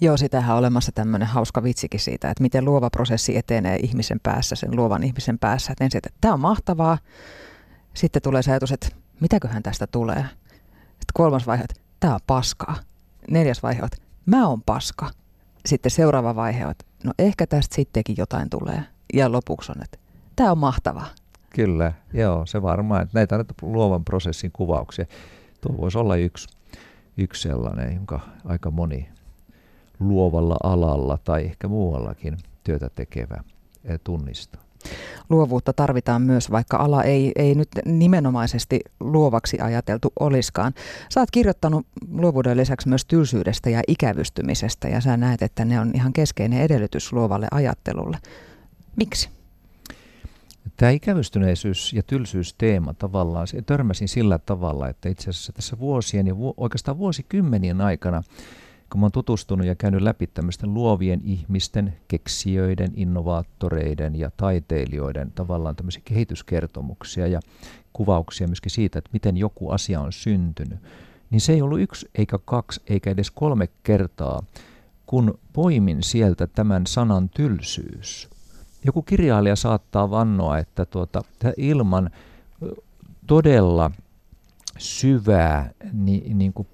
Joo, 0.00 0.16
sitähän 0.16 0.52
on 0.52 0.58
olemassa 0.58 0.92
tämmöinen 0.92 1.28
hauska 1.28 1.62
vitsikin 1.62 2.00
siitä, 2.00 2.30
että 2.30 2.42
miten 2.42 2.64
luova 2.64 2.90
prosessi 2.90 3.36
etenee 3.36 3.76
ihmisen 3.76 4.20
päässä, 4.22 4.56
sen 4.56 4.76
luovan 4.76 5.02
ihmisen 5.02 5.38
päässä. 5.38 5.72
Että 5.72 5.84
ensin, 5.84 5.98
että 5.98 6.10
tämä 6.20 6.34
on 6.34 6.40
mahtavaa, 6.40 6.98
sitten 7.94 8.22
tulee 8.22 8.42
se 8.42 8.50
ajatus, 8.50 8.72
että 8.72 8.88
mitäköhän 9.20 9.62
tästä 9.62 9.86
tulee. 9.86 10.24
Sitten 10.86 11.14
kolmas 11.14 11.46
vaihe, 11.46 11.62
että 11.62 11.80
tämä 12.00 12.14
on 12.14 12.20
paskaa. 12.26 12.76
Neljäs 13.30 13.62
vaihe, 13.62 13.82
että 13.84 13.96
mä 14.26 14.48
oon 14.48 14.62
paska. 14.62 15.10
Sitten 15.66 15.90
seuraava 15.90 16.36
vaihe, 16.36 16.64
että 16.70 16.84
no 17.04 17.12
ehkä 17.18 17.46
tästä 17.46 17.74
sittenkin 17.74 18.16
jotain 18.18 18.50
tulee. 18.50 18.82
Ja 19.14 19.32
lopuksi 19.32 19.72
on, 19.76 19.82
että 19.82 19.98
tämä 20.36 20.50
on 20.50 20.58
mahtavaa. 20.58 21.08
Kyllä, 21.54 21.92
joo, 22.12 22.46
se 22.46 22.62
varmaan. 22.62 23.08
Näitä 23.12 23.36
on 23.36 23.44
luovan 23.62 24.04
prosessin 24.04 24.52
kuvauksia. 24.52 25.04
Tuo 25.60 25.76
voisi 25.76 25.98
olla 25.98 26.16
yksi 26.16 26.48
yksi 27.16 27.42
sellainen, 27.42 27.94
jonka 27.94 28.20
aika 28.44 28.70
moni 28.70 29.08
luovalla 30.00 30.56
alalla 30.62 31.18
tai 31.24 31.44
ehkä 31.44 31.68
muuallakin 31.68 32.36
työtä 32.64 32.90
tekevä 32.94 33.44
eh, 33.84 34.00
tunnistaa. 34.04 34.62
Luovuutta 35.30 35.72
tarvitaan 35.72 36.22
myös, 36.22 36.50
vaikka 36.50 36.76
ala 36.76 37.02
ei, 37.02 37.32
ei 37.36 37.54
nyt 37.54 37.68
nimenomaisesti 37.84 38.80
luovaksi 39.00 39.60
ajateltu 39.60 40.12
oliskaan. 40.20 40.72
Sä 41.08 41.20
oot 41.20 41.30
kirjoittanut 41.30 41.86
luovuuden 42.10 42.56
lisäksi 42.56 42.88
myös 42.88 43.04
tylsyydestä 43.04 43.70
ja 43.70 43.82
ikävystymisestä 43.88 44.88
ja 44.88 45.00
sä 45.00 45.16
näet, 45.16 45.42
että 45.42 45.64
ne 45.64 45.80
on 45.80 45.90
ihan 45.94 46.12
keskeinen 46.12 46.60
edellytys 46.60 47.12
luovalle 47.12 47.48
ajattelulle. 47.50 48.18
Miksi? 48.96 49.30
Tämä 50.76 50.90
ikävystyneisyys 50.90 51.92
ja 51.92 52.02
tylsyysteema 52.02 52.94
tavallaan, 52.94 53.46
se 53.46 53.62
törmäsin 53.62 54.08
sillä 54.08 54.38
tavalla, 54.38 54.88
että 54.88 55.08
itse 55.08 55.30
asiassa 55.30 55.52
tässä 55.52 55.78
vuosien 55.78 56.26
ja 56.26 56.36
vu- 56.36 56.54
oikeastaan 56.56 56.98
vuosikymmenien 56.98 57.80
aikana, 57.80 58.22
kun 58.90 59.00
mä 59.00 59.04
oon 59.04 59.12
tutustunut 59.12 59.66
ja 59.66 59.74
käynyt 59.74 60.02
läpi 60.02 60.26
tämmöisten 60.26 60.74
luovien 60.74 61.20
ihmisten, 61.24 61.96
keksijöiden, 62.08 62.92
innovaattoreiden 62.94 64.16
ja 64.16 64.30
taiteilijoiden 64.36 65.32
tavallaan 65.34 65.76
tämmöisiä 65.76 66.02
kehityskertomuksia 66.04 67.26
ja 67.26 67.40
kuvauksia 67.92 68.46
myöskin 68.46 68.70
siitä, 68.70 68.98
että 68.98 69.10
miten 69.12 69.36
joku 69.36 69.70
asia 69.70 70.00
on 70.00 70.12
syntynyt, 70.12 70.78
niin 71.30 71.40
se 71.40 71.52
ei 71.52 71.62
ollut 71.62 71.80
yksi 71.80 72.08
eikä 72.14 72.38
kaksi 72.44 72.80
eikä 72.86 73.10
edes 73.10 73.30
kolme 73.30 73.68
kertaa, 73.82 74.42
kun 75.06 75.38
poimin 75.52 76.02
sieltä 76.02 76.46
tämän 76.46 76.86
sanan 76.86 77.28
tylsyys– 77.28 78.28
joku 78.84 79.02
kirjailija 79.02 79.56
saattaa 79.56 80.10
vannoa, 80.10 80.58
että 80.58 80.84
tuota, 80.84 81.22
ilman 81.56 82.10
todella 83.26 83.90
syvää 84.80 85.70
niin, 85.92 86.38
niin 86.38 86.52
kuin 86.52 86.68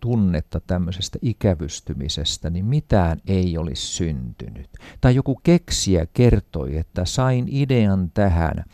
tunnetta 0.00 0.60
tämmöisestä 0.60 1.18
ikävystymisestä, 1.22 2.50
niin 2.50 2.64
mitään 2.64 3.20
ei 3.26 3.58
olisi 3.58 3.86
syntynyt. 3.86 4.70
Tai 5.00 5.14
joku 5.14 5.40
keksiä 5.42 6.06
kertoi, 6.12 6.76
että 6.76 7.04
sain 7.04 7.46
idean 7.50 8.10
tähän 8.14 8.58
ää, 8.58 8.64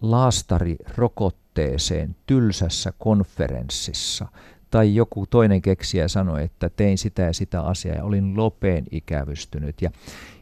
laastarirokotteeseen 0.00 2.16
tylsässä 2.26 2.92
konferenssissa 2.98 4.26
tai 4.70 4.94
joku 4.94 5.26
toinen 5.26 5.62
keksijä 5.62 6.08
sanoi, 6.08 6.44
että 6.44 6.70
tein 6.70 6.98
sitä 6.98 7.22
ja 7.22 7.32
sitä 7.32 7.60
asiaa 7.60 7.96
ja 7.96 8.04
olin 8.04 8.36
lopeen 8.36 8.84
ikävystynyt. 8.90 9.82
Ja, 9.82 9.90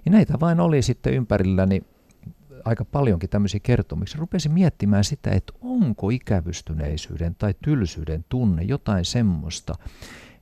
ja 0.04 0.12
näitä 0.12 0.40
vain 0.40 0.60
oli 0.60 0.82
sitten 0.82 1.14
ympärilläni 1.14 1.82
aika 2.64 2.84
paljonkin 2.84 3.30
tämmöisiä 3.30 3.60
kertomuksia. 3.62 4.20
Rupesin 4.20 4.52
miettimään 4.52 5.04
sitä, 5.04 5.30
että 5.30 5.52
onko 5.60 6.10
ikävystyneisyyden 6.10 7.34
tai 7.34 7.54
tylsyyden 7.64 8.24
tunne 8.28 8.62
jotain 8.62 9.04
semmoista, 9.04 9.74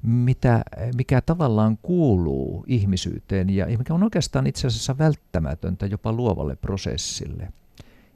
mitä, 0.02 0.62
mikä 0.96 1.20
tavallaan 1.20 1.78
kuuluu 1.83 2.64
ihmisyyteen 2.66 3.50
ja 3.50 3.66
mikä 3.78 3.94
on 3.94 4.02
oikeastaan 4.02 4.46
itse 4.46 4.66
asiassa 4.66 4.98
välttämätöntä 4.98 5.87
jopa 5.87 6.12
luovalle 6.12 6.57
prosessille. 6.57 7.52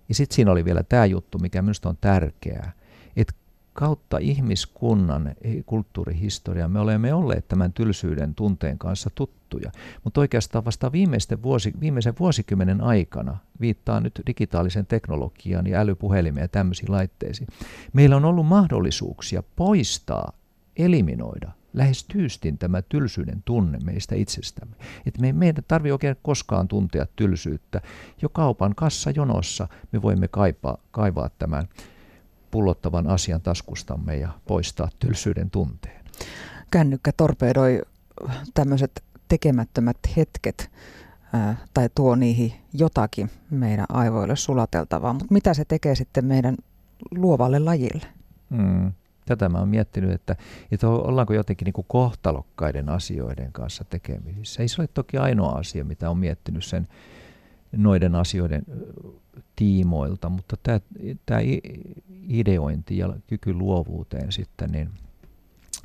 Ja 0.09 0.15
sitten 0.15 0.35
siinä 0.37 0.51
oli 0.51 0.65
vielä 0.65 0.83
tämä 0.83 1.07
juttu, 1.07 1.39
mikä 1.39 1.63
minusta 1.63 1.89
on 1.89 1.97
tärkeää, 2.01 2.73
että 3.17 3.35
kautta 3.73 4.19
ihmiskunnan 4.19 5.35
kulttuurihistorian 5.67 6.71
me 6.71 6.81
olemme 6.81 7.15
olleet 7.15 7.49
tämän 7.49 7.73
tylsyyden 7.73 8.35
tunteen 8.35 8.79
kanssa 8.79 9.11
tuttuja. 9.15 9.71
Mutta 10.05 10.21
oikeastaan 10.21 10.65
vasta 10.65 10.93
viimeisten 10.93 11.43
vuosi, 11.43 11.73
viimeisen 11.81 12.15
vuosikymmenen 12.21 12.81
aikana, 12.81 13.37
viittaa 13.61 14.01
nyt 14.01 14.23
digitaalisen 14.27 14.87
teknologian 14.87 15.67
ja 15.67 15.81
älypuhelimeen 15.81 16.45
ja 16.45 16.49
tämmöisiin 16.49 16.93
laitteisiin, 16.93 17.49
meillä 17.93 18.17
on 18.17 18.25
ollut 18.25 18.47
mahdollisuuksia 18.47 19.43
poistaa, 19.57 20.33
eliminoida 20.77 21.53
lähes 21.75 22.05
tyystin 22.05 22.59
tämä 22.59 22.83
tylsyyden 22.83 23.43
tunne 23.45 23.79
meistä 23.85 24.15
itsestämme. 24.15 24.77
Että 25.07 25.21
me, 25.21 25.33
me 25.33 25.47
ei 25.47 25.53
tarvitse 25.69 25.93
oikein 25.93 26.17
koskaan 26.23 26.69
tuntea 26.69 27.07
tylsyyttä. 27.17 27.81
Jo 28.23 28.29
kaupan 28.29 28.75
kassajonossa 28.75 29.69
me 29.93 30.03
voimme 30.03 30.29
kaipaa, 30.29 30.79
kaivaa 30.91 31.31
tämän 31.39 31.69
pullottavan 32.53 33.07
asian 33.07 33.41
taskustamme 33.41 34.17
ja 34.17 34.29
poistaa 34.47 34.89
tylsyyden 34.99 35.51
tunteen. 35.51 36.05
Kännykkä 36.71 37.13
torpedoi 37.17 37.83
tämmöiset 38.55 39.05
tekemättömät 39.29 39.97
hetket 40.17 40.71
tai 41.75 41.89
tuo 41.95 42.15
niihin 42.15 42.53
jotakin 42.73 43.31
meidän 43.51 43.87
aivoille 43.89 44.37
sulateltavaa, 44.37 45.13
mutta 45.13 45.27
mitä 45.31 45.55
se 45.55 45.65
tekee 45.65 45.95
sitten 45.95 46.25
meidän 46.25 46.57
luovalle 47.11 47.59
lajille? 47.59 48.07
Mm. 48.51 48.93
Tätä 49.27 49.49
mä 49.49 49.59
oon 49.59 49.69
miettinyt, 49.69 50.11
että, 50.11 50.37
että 50.71 50.89
ollaanko 50.89 51.35
jotenkin 51.35 51.65
niin 51.65 51.85
kohtalokkaiden 51.89 52.89
asioiden 52.89 53.53
kanssa 53.53 53.85
tekemisissä. 53.85 54.63
Ei 54.63 54.69
se 54.69 54.83
ole 54.83 54.89
toki 54.95 55.19
ainoa 55.19 55.53
asia, 55.53 55.85
mitä 55.85 56.11
on 56.11 56.19
miettinyt 56.19 56.65
sen 56.65 56.89
noiden 57.77 58.15
asioiden 58.15 58.63
tiimoilta, 59.57 60.29
mutta 60.29 60.57
tämä, 60.63 60.81
tämä 61.27 61.41
ideointi 62.29 62.99
ja 62.99 63.15
kyky 63.27 63.55
luovuuteen 63.55 64.33
sitten, 64.33 64.73
niin 64.73 64.89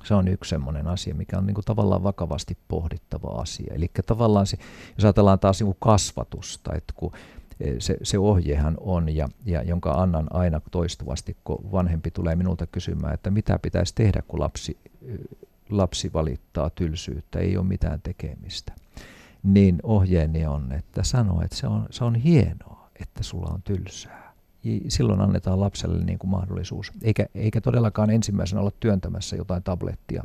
se 0.03 0.13
on 0.13 0.27
yksi 0.27 0.49
sellainen 0.49 0.87
asia, 0.87 1.15
mikä 1.15 1.37
on 1.37 1.45
niin 1.45 1.55
kuin 1.55 1.65
tavallaan 1.65 2.03
vakavasti 2.03 2.57
pohdittava 2.67 3.27
asia. 3.27 3.73
Eli 3.73 3.91
tavallaan 4.05 4.47
se, 4.47 4.57
jos 4.95 5.05
ajatellaan 5.05 5.39
taas 5.39 5.59
niin 5.59 5.65
kuin 5.65 5.77
kasvatusta, 5.79 6.73
että 6.75 6.93
kun 6.97 7.11
e, 7.59 7.75
se, 7.79 7.97
se 8.03 8.19
ohjehan 8.19 8.77
on, 8.79 9.15
ja, 9.15 9.27
ja 9.45 9.63
jonka 9.63 9.91
annan 9.91 10.27
aina 10.29 10.61
toistuvasti, 10.71 11.37
kun 11.43 11.71
vanhempi 11.71 12.11
tulee 12.11 12.35
minulta 12.35 12.67
kysymään, 12.67 13.13
että 13.13 13.31
mitä 13.31 13.59
pitäisi 13.59 13.95
tehdä, 13.95 14.23
kun 14.27 14.39
lapsi, 14.39 14.77
lapsi 15.69 16.13
valittaa 16.13 16.69
tylsyyttä, 16.69 17.39
ei 17.39 17.57
ole 17.57 17.65
mitään 17.65 18.01
tekemistä. 18.01 18.73
Niin 19.43 19.79
ohjeeni 19.83 20.45
on, 20.45 20.71
että 20.71 21.03
sano, 21.03 21.41
että 21.41 21.55
se 21.55 21.67
on, 21.67 21.85
se 21.89 22.03
on 22.03 22.15
hienoa, 22.15 22.76
että 23.01 23.23
sulla 23.23 23.53
on 23.53 23.61
tylsää 23.61 24.27
silloin 24.87 25.21
annetaan 25.21 25.59
lapselle 25.59 26.03
niin 26.03 26.19
kuin 26.19 26.31
mahdollisuus, 26.31 26.91
eikä, 27.01 27.25
eikä 27.35 27.61
todellakaan 27.61 28.09
ensimmäisenä 28.09 28.61
olla 28.61 28.71
työntämässä 28.79 29.35
jotain 29.35 29.63
tablettia 29.63 30.23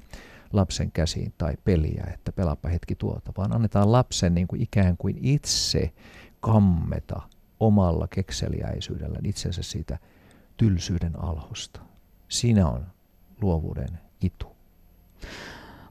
lapsen 0.52 0.92
käsiin 0.92 1.34
tai 1.38 1.54
peliä, 1.64 2.04
että 2.14 2.32
pelaapa 2.32 2.68
hetki 2.68 2.94
tuota, 2.94 3.32
vaan 3.36 3.54
annetaan 3.54 3.92
lapsen 3.92 4.34
niin 4.34 4.46
kuin 4.46 4.62
ikään 4.62 4.96
kuin 4.96 5.18
itse 5.22 5.92
kammeta 6.40 7.22
omalla 7.60 8.08
kekseliäisyydellä 8.08 9.18
itsensä 9.24 9.62
siitä 9.62 9.98
tylsyyden 10.56 11.24
alhosta. 11.24 11.80
Siinä 12.28 12.68
on 12.68 12.86
luovuuden 13.40 13.98
itu. 14.20 14.56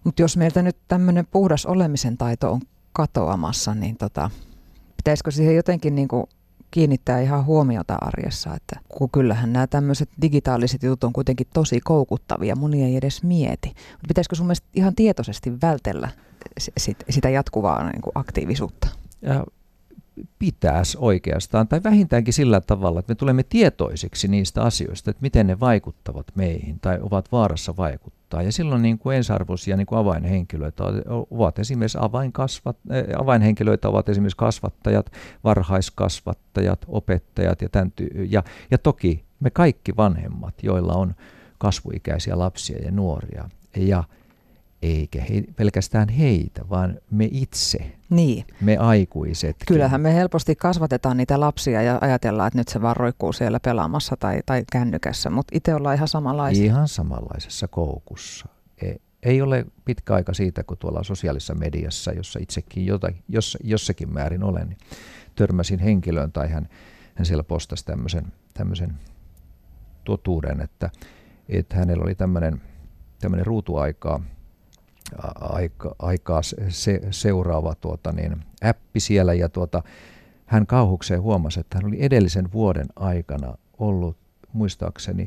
Mutta 0.03 0.21
jos 0.21 0.37
meiltä 0.37 0.61
nyt 0.61 0.77
tämmöinen 0.87 1.25
puhdas 1.25 1.65
olemisen 1.65 2.17
taito 2.17 2.51
on 2.51 2.61
katoamassa, 2.93 3.75
niin 3.75 3.97
tota, 3.97 4.29
pitäisikö 4.97 5.31
siihen 5.31 5.55
jotenkin 5.55 5.95
niin 5.95 6.07
kuin 6.07 6.25
kiinnittää 6.71 7.21
ihan 7.21 7.45
huomiota 7.45 7.97
arjessa, 8.01 8.55
että 8.55 8.79
kun 8.89 9.10
kyllähän 9.10 9.53
nämä 9.53 9.67
tämmöiset 9.67 10.10
digitaaliset 10.21 10.84
jutut 10.84 11.03
on 11.03 11.13
kuitenkin 11.13 11.47
tosi 11.53 11.79
koukuttavia, 11.84 12.55
moni 12.55 12.84
ei 12.84 12.97
edes 12.97 13.23
mieti. 13.23 13.67
Mutta 13.67 14.07
pitäisikö 14.07 14.36
sun 14.36 14.45
mielestä 14.45 14.67
ihan 14.73 14.95
tietoisesti 14.95 15.62
vältellä 15.62 16.10
sit, 16.77 16.97
sitä 17.10 17.29
jatkuvaa 17.29 17.91
niin 17.91 18.01
kuin 18.01 18.12
aktiivisuutta? 18.15 18.88
Ja 19.21 19.45
pitäisi 20.39 20.97
oikeastaan, 21.01 21.67
tai 21.67 21.84
vähintäänkin 21.84 22.34
sillä 22.34 22.62
tavalla, 22.62 22.99
että 22.99 23.12
me 23.12 23.15
tulemme 23.15 23.43
tietoisiksi 23.43 24.27
niistä 24.27 24.63
asioista, 24.63 25.12
että 25.12 25.21
miten 25.21 25.47
ne 25.47 25.60
vaikuttavat 25.60 26.27
meihin 26.36 26.79
tai 26.79 26.99
ovat 27.01 27.31
vaarassa 27.31 27.77
vaikuttaa. 27.77 28.41
Ja 28.41 28.51
silloin 28.51 28.81
niin 28.81 28.97
kuin 28.99 29.17
ensiarvoisia 29.17 29.77
niin 29.77 29.88
kuin 29.88 29.99
avainhenkilöitä 29.99 30.84
ovat 31.31 31.60
esimerkiksi 31.60 31.97
avainkasvat, 32.01 32.77
eh, 32.89 33.03
avainhenkilöitä 33.17 33.89
ovat 33.89 34.10
esimerkiksi 34.10 34.38
kasvattajat, 34.38 35.12
varhaiskasvattajat, 35.43 36.86
opettajat 36.88 37.62
ja, 37.62 37.69
tämän 37.69 37.93
ty- 38.01 38.27
ja, 38.29 38.43
ja 38.71 38.77
toki 38.77 39.23
me 39.39 39.49
kaikki 39.49 39.97
vanhemmat, 39.97 40.63
joilla 40.63 40.93
on 40.93 41.15
kasvuikäisiä 41.57 42.39
lapsia 42.39 42.86
ja 42.86 42.91
nuoria. 42.91 43.49
Ja 43.77 44.03
eikä 44.81 45.21
he, 45.21 45.43
pelkästään 45.55 46.09
heitä, 46.09 46.69
vaan 46.69 46.97
me 47.11 47.29
itse, 47.31 47.91
niin. 48.09 48.45
me 48.61 48.77
aikuiset. 48.77 49.55
Kyllähän 49.67 50.01
me 50.01 50.15
helposti 50.15 50.55
kasvatetaan 50.55 51.17
niitä 51.17 51.39
lapsia 51.39 51.81
ja 51.81 51.97
ajatellaan, 52.01 52.47
että 52.47 52.59
nyt 52.59 52.67
se 52.67 52.81
vaan 52.81 52.95
roikkuu 52.95 53.33
siellä 53.33 53.59
pelaamassa 53.59 54.17
tai, 54.17 54.41
tai 54.45 54.63
kännykässä, 54.71 55.29
mutta 55.29 55.57
itse 55.57 55.75
ollaan 55.75 55.95
ihan 55.95 56.07
samanlaisia. 56.07 56.65
Ihan 56.65 56.87
samanlaisessa 56.87 57.67
koukussa. 57.67 58.47
Ei, 58.81 59.01
ei 59.23 59.41
ole 59.41 59.65
pitkä 59.85 60.13
aika 60.13 60.33
siitä, 60.33 60.63
kun 60.63 60.77
tuolla 60.77 61.03
sosiaalisessa 61.03 61.55
mediassa, 61.55 62.11
jossa 62.11 62.39
itsekin 62.41 62.85
jotakin, 62.85 63.23
jos, 63.29 63.57
jossakin 63.63 64.13
määrin 64.13 64.43
olen, 64.43 64.67
niin 64.67 64.77
törmäsin 65.35 65.79
henkilöön 65.79 66.31
tai 66.31 66.49
hän, 66.49 66.69
hän 67.15 67.25
siellä 67.25 67.43
postasi 67.43 67.85
tämmöisen, 67.85 68.25
tämmöisen 68.53 68.93
totuuden, 70.03 70.61
että, 70.61 70.89
että 71.49 71.75
hänellä 71.75 72.03
oli 72.03 72.15
tämmöinen, 72.15 72.61
tämmöinen 73.19 73.45
ruutuaikaa 73.45 74.21
aika, 75.39 75.95
aikaa 76.00 76.41
se, 76.69 77.02
seuraava 77.12 77.76
tuota, 77.76 78.12
niin, 78.12 78.43
appi 78.62 79.00
siellä 79.00 79.34
ja 79.34 79.50
tuota, 79.50 79.84
hän 80.45 80.67
kauhukseen 80.67 81.21
huomasi, 81.21 81.60
että 81.60 81.78
hän 81.78 81.86
oli 81.86 81.97
edellisen 82.00 82.52
vuoden 82.52 82.88
aikana 82.95 83.58
ollut 83.78 84.17
muistaakseni 84.54 85.26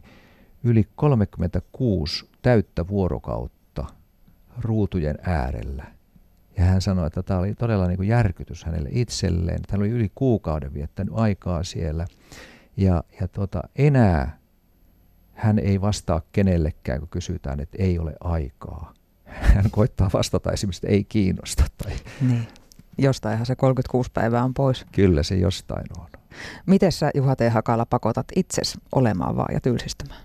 yli 0.65 0.89
36 0.97 2.29
täyttä 2.43 2.89
vuorokautta 2.89 3.87
ruutujen 4.61 5.19
äärellä. 5.23 5.85
Ja 6.57 6.65
hän 6.65 6.83
sanoi, 6.83 7.07
että 7.07 7.23
tämä 7.23 7.41
oli 7.41 7.55
todella 7.55 7.87
niin 7.87 7.97
kuin 7.97 8.09
järkytys 8.09 8.65
hänelle 8.65 8.89
itselleen. 8.93 9.61
Hän 9.71 9.81
oli 9.81 9.91
yli 9.91 10.13
kuukauden 10.15 10.75
viettänyt 10.75 11.15
aikaa 11.17 11.63
siellä. 11.63 12.07
Ja, 12.77 13.05
ja 13.21 13.29
tuota, 13.29 13.63
enää 13.77 14.39
hän 15.33 15.59
ei 15.59 15.81
vastaa 15.81 16.23
kenellekään, 16.33 16.99
kun 16.99 17.09
kysytään, 17.09 17.61
että 17.61 17.77
ei 17.81 17.99
ole 17.99 18.15
aikaa 18.21 18.95
hän 19.41 19.71
koittaa 19.79 20.11
vastata 20.13 20.53
esimerkiksi, 20.53 20.87
että 20.87 20.95
ei 20.95 21.05
kiinnosta. 21.05 21.65
Tai... 21.79 21.93
Niin. 22.21 22.49
Jostainhan 22.99 23.47
se 23.47 23.57
36 23.57 24.11
päivää 24.15 24.45
on 24.45 24.55
pois. 24.55 24.87
Kyllä 24.93 25.23
se 25.23 25.35
jostain 25.35 25.87
on. 25.99 26.07
Miten 26.67 26.93
sä 26.93 27.11
Juha 27.15 27.37
T. 27.37 27.41
Hakala 27.51 27.87
pakotat 27.87 28.27
itses 28.37 28.79
olemaan 28.93 29.37
vaan 29.37 29.55
ja 29.55 29.61
tylsistämään? 29.61 30.21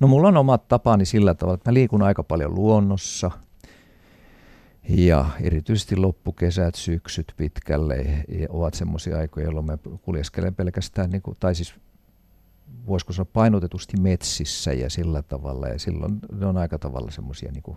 No 0.00 0.08
mulla 0.08 0.28
on 0.28 0.36
omat 0.36 0.68
tapani 0.68 1.04
sillä 1.04 1.34
tavalla, 1.34 1.54
että 1.54 1.70
mä 1.70 1.74
liikun 1.74 2.02
aika 2.02 2.22
paljon 2.22 2.54
luonnossa. 2.54 3.30
Ja 4.88 5.26
erityisesti 5.40 5.96
loppukesät, 5.96 6.74
syksyt 6.74 7.34
pitkälle 7.36 8.24
ovat 8.48 8.74
semmoisia 8.74 9.18
aikoja, 9.18 9.46
jolloin 9.46 9.66
mä 9.66 9.78
kuljeskelen 10.02 10.54
pelkästään, 10.54 11.10
niin 11.10 11.22
kuin, 11.22 11.36
tai 11.40 11.54
siis 11.54 11.74
voisiko 12.86 13.12
sanoa 13.12 13.30
painotetusti 13.32 13.96
metsissä 14.00 14.72
ja 14.72 14.90
sillä 14.90 15.22
tavalla. 15.22 15.68
Ja 15.68 15.78
silloin 15.78 16.18
ne 16.32 16.46
on 16.46 16.56
aika 16.56 16.78
tavalla 16.78 17.10
semmoisia 17.10 17.52
niin 17.52 17.76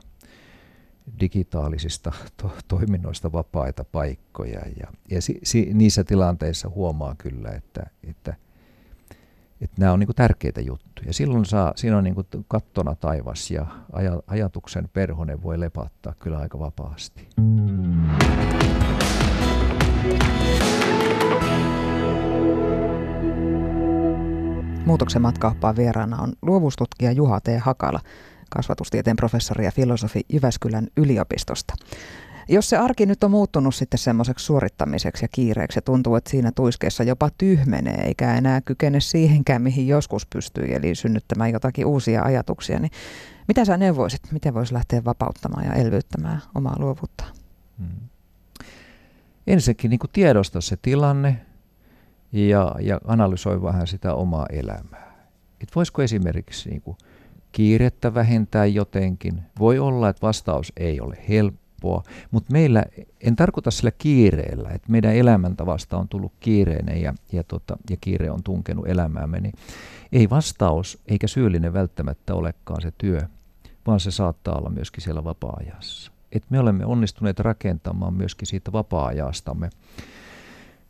digitaalisista 1.20 2.12
to- 2.42 2.52
toiminnoista 2.68 3.32
vapaita 3.32 3.84
paikkoja. 3.92 4.60
Ja, 4.80 4.88
ja 5.12 5.22
si- 5.22 5.40
si- 5.44 5.70
niissä 5.74 6.04
tilanteissa 6.04 6.70
huomaa 6.70 7.16
kyllä, 7.18 7.50
että, 7.50 7.90
että, 8.04 8.36
että 9.62 9.76
nämä 9.80 9.92
on 9.94 10.00
niin 10.00 10.10
tärkeitä 10.16 10.62
juttuja. 10.62 11.14
Silloin 11.14 11.46
saa, 11.46 11.74
siinä 11.76 11.98
on 11.98 12.04
niin 12.04 12.16
kattona 12.48 12.96
taivas 12.96 13.52
ja 13.52 13.66
aj- 13.94 14.24
ajatuksen 14.28 14.90
perhonen 14.94 15.44
voi 15.44 15.60
lepattaa 15.60 16.14
kyllä 16.20 16.38
aika 16.38 16.60
vapaasti. 16.60 17.28
Mm. 17.38 18.23
Muutoksen 24.86 25.22
matkauppaan 25.22 25.76
vieraana 25.76 26.18
on 26.22 26.34
luovuustutkija 26.42 27.12
Juha 27.12 27.42
T. 27.42 27.48
Hakala, 27.60 28.00
kasvatustieteen 28.50 29.16
professori 29.16 29.66
ja 29.66 29.72
filosofi 29.72 30.22
Jyväskylän 30.34 30.88
yliopistosta. 30.98 31.74
Jos 32.50 32.70
se 32.70 32.78
arki 32.78 33.06
nyt 33.06 33.24
on 33.24 33.32
muuttunut 33.32 33.76
sitten 33.76 33.98
semmoiseksi 33.98 34.46
suorittamiseksi 34.46 35.24
ja 35.24 35.28
kiireeksi 35.32 35.78
ja 35.78 35.82
tuntuu, 35.82 36.16
että 36.16 36.30
siinä 36.30 36.52
tuiskeessa 36.52 37.04
jopa 37.04 37.30
tyhmenee 37.38 38.04
eikä 38.06 38.36
enää 38.36 38.62
kykene 38.62 39.00
siihenkään, 39.00 39.62
mihin 39.62 39.88
joskus 39.88 40.26
pystyy, 40.26 40.66
eli 40.76 40.96
synnyttämään 40.96 41.52
jotakin 41.52 41.86
uusia 41.86 42.24
ajatuksia, 42.24 42.80
niin 42.80 42.92
mitä 43.48 43.66
sä 43.66 43.78
neuvoisit, 43.78 44.22
miten 44.32 44.54
voisi 44.54 44.74
lähteä 44.74 45.04
vapauttamaan 45.06 45.66
ja 45.66 45.74
elvyttämään 45.74 46.42
omaa 46.56 46.76
luovuutta? 46.80 47.24
Hmm. 47.80 48.10
Ensinnäkin 49.48 49.90
niin 49.90 50.00
tiedosta 50.14 50.62
se 50.62 50.78
tilanne, 50.82 51.46
ja, 52.34 52.76
ja 52.80 53.00
analysoi 53.06 53.62
vähän 53.62 53.88
sitä 53.88 54.14
omaa 54.14 54.46
elämää. 54.52 55.14
Et 55.62 55.76
voisiko 55.76 56.02
esimerkiksi 56.02 56.70
niin 56.70 56.82
kuin 56.82 56.98
kiirettä 57.52 58.14
vähentää 58.14 58.66
jotenkin? 58.66 59.44
Voi 59.60 59.80
olla, 59.80 60.10
että 60.10 60.28
vastaus 60.28 60.74
ei 60.78 61.02
ole 61.02 61.18
helppoa, 61.30 62.04
mutta 62.32 62.52
meillä, 62.52 62.86
en 63.22 63.36
tarkoita 63.36 63.72
sillä 63.72 63.92
kiireellä, 63.92 64.70
että 64.70 64.92
meidän 64.92 65.16
elämäntavasta 65.16 65.98
on 65.98 66.08
tullut 66.08 66.34
kiireinen 66.40 67.02
ja, 67.02 67.14
ja, 67.32 67.44
tota, 67.44 67.78
ja 67.90 67.98
kiire 68.02 68.32
on 68.32 68.44
tunkenut 68.44 68.88
elämäämme, 68.88 69.40
niin 69.40 69.54
ei 70.12 70.30
vastaus 70.30 71.02
eikä 71.08 71.28
syyllinen 71.28 71.74
välttämättä 71.74 72.36
olekaan 72.36 72.82
se 72.82 72.92
työ, 72.98 73.22
vaan 73.88 74.00
se 74.00 74.12
saattaa 74.12 74.58
olla 74.58 74.70
myöskin 74.70 75.04
siellä 75.04 75.24
vapaa-ajassa. 75.24 76.12
Et 76.32 76.44
me 76.50 76.60
olemme 76.60 76.86
onnistuneet 76.86 77.40
rakentamaan 77.40 78.14
myöskin 78.14 78.48
siitä 78.48 78.72
vapaa-ajastamme 78.72 79.70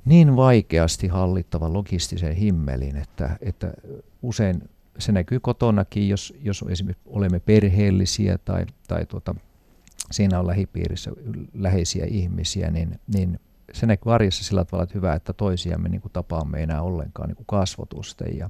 niin 0.06 0.36
vaikeasti 0.36 1.08
hallittava 1.08 1.74
logistisen 1.74 2.36
himmelin, 2.36 2.98
että, 2.98 3.38
että 3.42 3.74
usein 4.22 4.70
se 5.00 5.12
näkyy 5.12 5.39
kotonakin, 5.39 6.10
jos, 6.10 6.34
jos 6.42 6.66
esimerkiksi 6.70 7.04
olemme 7.06 7.39
perheellisiä 7.39 8.38
tai, 8.38 8.66
tai 8.88 9.06
tuota, 9.06 9.36
siinä 10.12 10.39
on 10.39 10.48
lähipiirissä 10.48 11.12
läheisiä 11.54 12.06
ihmisiä, 12.06 12.72
niin, 12.72 13.00
niin 13.13 13.39
se 13.74 13.86
näkyy 13.86 14.13
arjessa 14.13 14.44
sillä 14.44 14.66
tavalla, 14.66 14.84
että 14.84 14.96
hyvä, 14.96 15.13
että 15.13 15.34
toisiamme 15.34 15.89
niin 15.89 16.02
kuin 16.02 16.12
tapaamme 16.12 16.63
enää 16.63 16.82
ollenkaan 16.82 17.30
niin 17.30 17.36
kuin 17.36 17.48
kasvotusten. 17.48 18.38
Ja, 18.38 18.50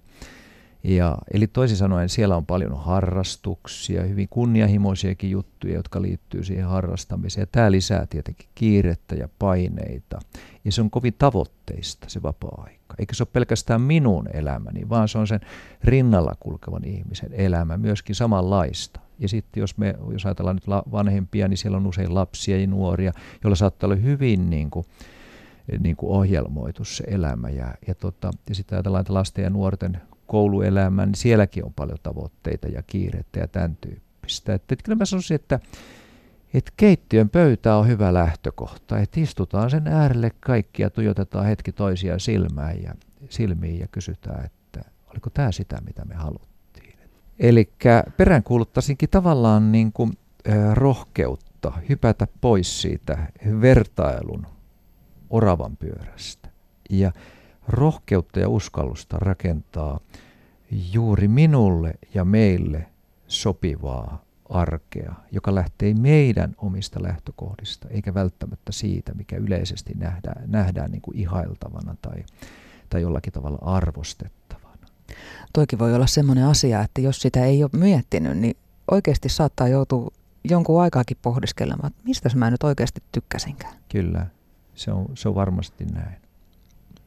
ja, 0.84 1.18
eli 1.34 1.48
toisin 1.48 1.78
sanoen 1.78 2.10
siellä 2.10 2.38
on 2.38 2.46
paljon 2.46 2.78
harrastuksia, 2.78 4.04
hyvin 4.04 4.28
kunnianhimoisiakin 4.30 5.32
juttuja, 5.32 5.74
jotka 5.74 6.02
liittyy 6.02 6.44
siihen 6.44 6.66
harrastamiseen. 6.66 7.48
Tämä 7.52 7.72
lisää 7.72 8.08
tietenkin 8.10 8.50
kiirettä 8.56 9.16
ja 9.16 9.30
paineita. 9.40 10.20
Ja 10.66 10.72
se 10.72 10.82
on 10.82 10.90
kovin 10.90 11.14
tavoitteista 11.18 12.10
se 12.10 12.22
vapaa-aika. 12.22 12.96
Eikä 13.00 13.16
se 13.16 13.24
ole 13.24 13.30
pelkästään 13.34 13.82
minun 13.82 14.28
elämäni, 14.34 14.90
vaan 14.90 15.08
se 15.08 15.18
on 15.18 15.28
sen 15.28 15.40
rinnalla 15.84 16.36
kulkevan 16.40 16.86
ihmisen 16.86 17.34
elämä 17.34 17.78
myöskin 17.78 18.16
samanlaista. 18.16 19.00
Ja 19.20 19.30
sitten 19.30 19.62
jos, 19.62 19.78
me, 19.78 19.96
jos 20.12 20.26
ajatellaan 20.26 20.56
nyt 20.56 20.68
vanhempia, 20.92 21.48
niin 21.48 21.58
siellä 21.58 21.78
on 21.78 21.88
usein 21.88 22.16
lapsia 22.16 22.58
ja 22.58 22.68
nuoria, 22.68 23.14
joilla 23.44 23.56
saattaa 23.56 23.88
olla 23.88 23.96
hyvin 23.96 24.50
niin 24.50 24.70
kuin, 24.70 24.86
niin 25.80 25.96
kuin 25.96 26.12
ohjelmoitu 26.12 26.86
se 26.86 27.04
elämä. 27.08 27.50
Ja, 27.50 27.74
ja, 27.88 27.96
tota, 27.96 28.32
ja 28.50 28.56
sitten 28.56 28.76
ajatellaan, 28.76 29.02
että 29.02 29.14
lasten 29.14 29.44
ja 29.44 29.50
nuorten 29.50 30.02
kouluelämään, 30.34 31.10
niin 31.10 31.16
sielläkin 31.16 31.66
on 31.66 31.74
paljon 31.74 31.98
tavoitteita 32.04 32.68
ja 32.68 32.84
kiirettä 32.84 33.40
ja 33.40 33.48
tämän 33.48 33.78
tyyppistä. 33.82 34.54
Että, 34.54 34.74
että 34.74 34.84
kyllä 34.84 34.98
mä 34.98 35.06
sanoisin, 35.06 35.36
että, 35.36 35.60
että 36.54 36.72
keittiön 36.78 37.30
pöytä 37.30 37.76
on 37.76 37.88
hyvä 37.88 38.14
lähtökohta, 38.14 39.00
että 39.00 39.20
istutaan 39.20 39.70
sen 39.70 39.88
äärelle 39.88 40.32
kaikki 40.40 40.82
ja 40.82 40.90
tuijotetaan 40.90 41.46
hetki 41.46 41.72
toisia 41.72 42.20
silmään 42.20 42.84
ja, 42.84 42.94
silmiin 43.30 43.80
ja 43.80 43.88
kysytään, 43.88 44.46
että 44.46 44.90
oliko 45.08 45.30
tämä 45.30 45.52
sitä, 45.52 45.82
mitä 45.86 46.06
me 46.06 46.16
haluttiin. 46.16 46.98
Eli 47.40 47.70
peräänkuuluttaisinkin 48.18 49.10
tavallaan 49.10 49.72
niin 49.72 49.94
kuin, 49.94 50.12
äh, 50.50 50.74
rohkeutta 50.74 51.72
hypätä 51.90 52.28
pois 52.42 52.82
siitä 52.82 53.28
vertailun 53.62 54.46
oravan 55.30 55.78
pyörästä 55.78 56.50
ja 56.90 57.12
rohkeutta 57.68 58.40
ja 58.40 58.50
uskallusta 58.50 59.18
rakentaa 59.20 60.00
juuri 60.94 61.28
minulle 61.28 61.94
ja 62.14 62.26
meille 62.26 62.88
sopivaa 63.28 64.24
arkea, 64.50 65.14
joka 65.32 65.56
lähtee 65.56 65.94
meidän 65.94 66.56
omista 66.58 67.04
lähtökohdista, 67.04 67.90
eikä 67.90 68.14
välttämättä 68.14 68.72
siitä, 68.72 69.14
mikä 69.14 69.36
yleisesti 69.38 69.94
nähdään, 69.94 70.44
nähdään 70.52 70.92
niin 70.92 71.02
kuin 71.02 71.18
ihailtavana 71.18 71.96
tai, 72.02 72.24
tai 72.90 73.02
jollakin 73.02 73.34
tavalla 73.34 73.60
arvostettavana. 73.62 74.88
Toikin 75.54 75.80
voi 75.80 75.96
olla 75.96 76.08
sellainen 76.08 76.46
asia, 76.46 76.82
että 76.82 77.02
jos 77.02 77.22
sitä 77.22 77.46
ei 77.46 77.64
ole 77.64 77.72
miettinyt, 77.74 78.38
niin 78.38 78.58
oikeasti 78.92 79.30
saattaa 79.30 79.68
joutua 79.68 80.12
jonkun 80.44 80.82
aikaakin 80.82 81.18
pohdiskelemaan, 81.22 81.88
että 81.88 82.04
mistä 82.04 82.30
mä 82.36 82.52
nyt 82.52 82.64
oikeasti 82.64 83.04
tykkäsinkään. 83.12 83.74
Kyllä, 83.90 84.28
se 84.76 84.92
on, 84.92 85.06
se 85.14 85.30
on 85.30 85.36
varmasti 85.36 85.86
näin. 85.86 86.24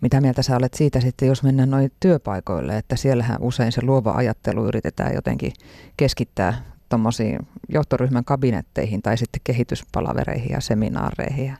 Mitä 0.01 0.21
mieltä 0.21 0.43
sä 0.43 0.57
olet 0.57 0.75
siitä 0.75 1.01
sitten, 1.01 1.29
jos 1.29 1.43
mennään 1.43 1.71
noin 1.71 1.93
työpaikoille, 2.01 2.77
että 2.77 2.97
siellähän 2.97 3.41
usein 3.41 3.73
se 3.73 3.83
luova 3.85 4.13
ajattelu 4.13 4.67
yritetään 4.67 5.15
jotenkin 5.15 5.53
keskittää 5.97 6.63
tuommoisiin 6.89 7.39
johtoryhmän 7.69 8.25
kabinetteihin 8.25 9.03
tai 9.03 9.19
sitten 9.19 9.41
kehityspalavereihin 9.45 10.51
ja 10.51 10.61
seminaareihin. 10.61 11.47
Ja 11.47 11.57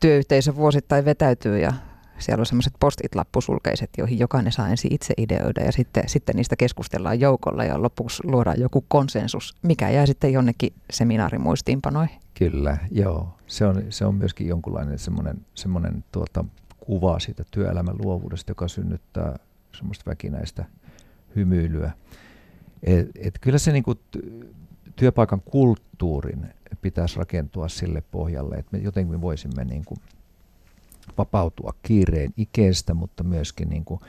työyhteisö 0.00 0.56
vuosittain 0.56 1.04
vetäytyy 1.04 1.58
ja 1.58 1.72
siellä 2.18 2.42
on 2.42 2.46
semmoiset 2.46 2.72
post-it-lappusulkeiset, 2.80 3.90
joihin 3.98 4.18
jokainen 4.18 4.52
saa 4.52 4.68
ensin 4.68 4.92
itse 4.94 5.14
ideoida 5.18 5.60
ja 5.60 5.72
sitten, 5.72 6.04
sitten 6.06 6.36
niistä 6.36 6.56
keskustellaan 6.56 7.20
joukolla 7.20 7.64
ja 7.64 7.82
lopuksi 7.82 8.22
luodaan 8.26 8.60
joku 8.60 8.84
konsensus, 8.88 9.54
mikä 9.62 9.90
jää 9.90 10.06
sitten 10.06 10.32
jonnekin 10.32 10.72
seminaarimuistiinpanoihin. 10.90 12.20
Kyllä, 12.38 12.76
joo. 12.90 13.36
Se 13.46 13.66
on, 13.66 13.82
se 13.88 14.04
on 14.04 14.14
myöskin 14.14 14.48
jonkunlainen 14.48 14.98
semmoinen, 14.98 15.36
semmoinen 15.54 16.04
tuota, 16.12 16.44
kuva 16.86 17.18
siitä 17.18 17.44
työelämän 17.50 17.96
luovuudesta, 17.98 18.50
joka 18.50 18.68
synnyttää 18.68 19.38
semmoista 19.76 20.10
väkinäistä 20.10 20.64
hymyilyä. 21.36 21.92
Et, 22.82 23.10
et 23.18 23.38
kyllä 23.40 23.58
se 23.58 23.72
niinku 23.72 23.94
työpaikan 24.96 25.40
kulttuurin 25.40 26.46
pitäisi 26.82 27.18
rakentua 27.18 27.68
sille 27.68 28.02
pohjalle, 28.10 28.56
että 28.56 28.76
me 28.76 28.78
jotenkin 28.78 29.20
voisimme 29.20 29.64
niinku 29.64 29.94
vapautua 31.18 31.74
kiireen 31.82 32.30
ikeestä, 32.36 32.94
mutta 32.94 33.22
myöskin 33.22 33.68
niinku 33.68 34.00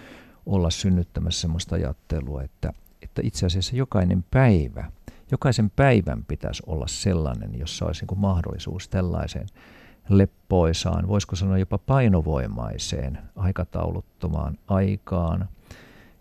olla 0.46 0.70
synnyttämässä 0.70 1.42
sellaista 1.42 1.76
ajattelua, 1.76 2.44
että, 2.44 2.74
että 3.02 3.22
itse 3.26 3.46
asiassa 3.46 3.76
jokainen 3.76 4.26
päivä, 4.32 4.92
jokaisen 5.32 5.70
päivän 5.70 6.26
pitäisi 6.26 6.64
olla 6.66 6.88
sellainen, 6.88 7.60
jossa 7.60 7.86
olisi 7.86 8.02
niinku 8.02 8.16
mahdollisuus 8.16 8.90
tällaiseen 8.90 9.48
leppoisaan, 10.10 11.08
voisiko 11.08 11.36
sanoa 11.36 11.58
jopa 11.58 11.78
painovoimaiseen 11.78 13.18
aikatauluttomaan 13.36 14.58
aikaan. 14.68 15.50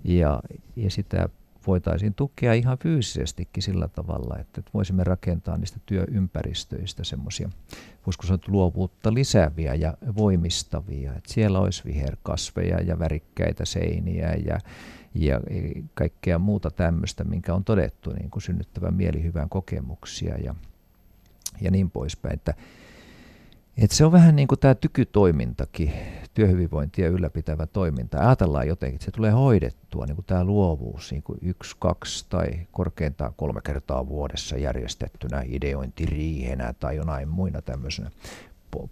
Ja, 0.04 0.42
ja 0.76 0.90
sitä 0.90 1.28
voitaisiin 1.66 2.14
tukea 2.14 2.52
ihan 2.52 2.78
fyysisestikin 2.78 3.62
sillä 3.62 3.88
tavalla, 3.88 4.38
että 4.38 4.62
voisimme 4.74 5.04
rakentaa 5.04 5.58
niistä 5.58 5.80
työympäristöistä 5.86 7.04
semmoisia, 7.04 7.50
voisiko 8.06 8.26
sanoa 8.26 8.38
luovuutta 8.48 9.14
lisääviä 9.14 9.74
ja 9.74 9.94
voimistavia. 10.16 11.14
Että 11.14 11.32
siellä 11.32 11.58
olisi 11.60 11.84
viherkasveja 11.84 12.80
ja 12.80 12.98
värikkäitä 12.98 13.64
seiniä 13.64 14.34
ja, 14.46 14.58
ja 15.14 15.40
kaikkea 15.94 16.38
muuta 16.38 16.70
tämmöistä, 16.70 17.24
minkä 17.24 17.54
on 17.54 17.64
todettu 17.64 18.12
niin 18.12 18.30
kuin 18.30 18.42
synnyttävän 18.42 18.94
mielihyvän 18.94 19.48
kokemuksia 19.48 20.38
ja, 20.38 20.54
ja 21.60 21.70
niin 21.70 21.90
poispäin. 21.90 22.34
Että 22.34 22.54
et 23.76 23.90
se 23.90 24.04
on 24.04 24.12
vähän 24.12 24.36
niin 24.36 24.48
kuin 24.48 24.58
tämä 24.58 24.74
tykytoimintakin, 24.74 25.92
työhyvinvointia 26.34 27.08
ylläpitävä 27.08 27.66
toiminta. 27.66 28.18
Ajatellaan 28.18 28.68
jotenkin, 28.68 28.94
että 28.94 29.04
se 29.04 29.10
tulee 29.10 29.30
hoidettua, 29.30 30.06
niin 30.06 30.14
kuin 30.16 30.26
tämä 30.26 30.44
luovuus, 30.44 31.10
niin 31.10 31.22
kuin 31.22 31.38
yksi, 31.42 31.76
kaksi 31.78 32.26
tai 32.28 32.50
korkeintaan 32.72 33.34
kolme 33.36 33.60
kertaa 33.64 34.08
vuodessa 34.08 34.56
järjestettynä 34.56 35.42
ideointiriihenä 35.46 36.72
tai 36.72 36.96
jonain 36.96 37.28
muina 37.28 37.62
tämmöisenä 37.62 38.10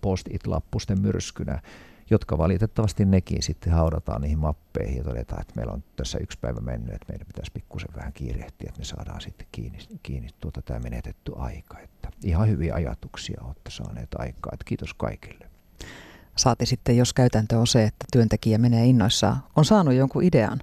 post-it-lappusten 0.01 1.01
myrskynä 1.01 1.63
jotka 2.11 2.39
valitettavasti 2.39 3.05
nekin 3.05 3.43
sitten 3.43 3.73
haudataan 3.73 4.21
niihin 4.21 4.39
mappeihin 4.39 4.97
ja 4.97 5.05
todetaan, 5.05 5.41
että 5.41 5.55
meillä 5.57 5.73
on 5.73 5.85
tässä 5.97 6.19
yksi 6.19 6.39
päivä 6.39 6.61
mennyt, 6.61 6.95
että 6.95 7.07
meidän 7.09 7.27
pitäisi 7.27 7.51
pikkusen 7.55 7.89
vähän 7.97 8.13
kiirehtiä, 8.13 8.69
että 8.69 8.79
me 8.79 8.85
saadaan 8.85 9.21
sitten 9.21 9.47
kiinni, 9.53 9.79
kiinni 10.03 10.29
tuota 10.41 10.63
tämä 10.63 10.81
menetetty 10.81 11.33
aika. 11.37 11.79
Että 11.79 12.09
ihan 12.25 12.49
hyviä 12.49 12.75
ajatuksia 12.75 13.41
olette 13.45 13.71
saaneet 13.71 14.09
aikaa, 14.19 14.51
että 14.53 14.65
kiitos 14.65 14.95
kaikille. 14.95 15.51
Saati 16.37 16.67
sitten, 16.67 16.97
jos 16.97 17.13
käytäntö 17.13 17.59
on 17.59 17.67
se, 17.67 17.85
että 17.85 18.07
työntekijä 18.13 18.59
menee 18.59 18.87
innoissaan, 18.87 19.37
on 19.57 19.65
saanut 19.65 19.95
jonkun 19.95 20.23
idean 20.23 20.59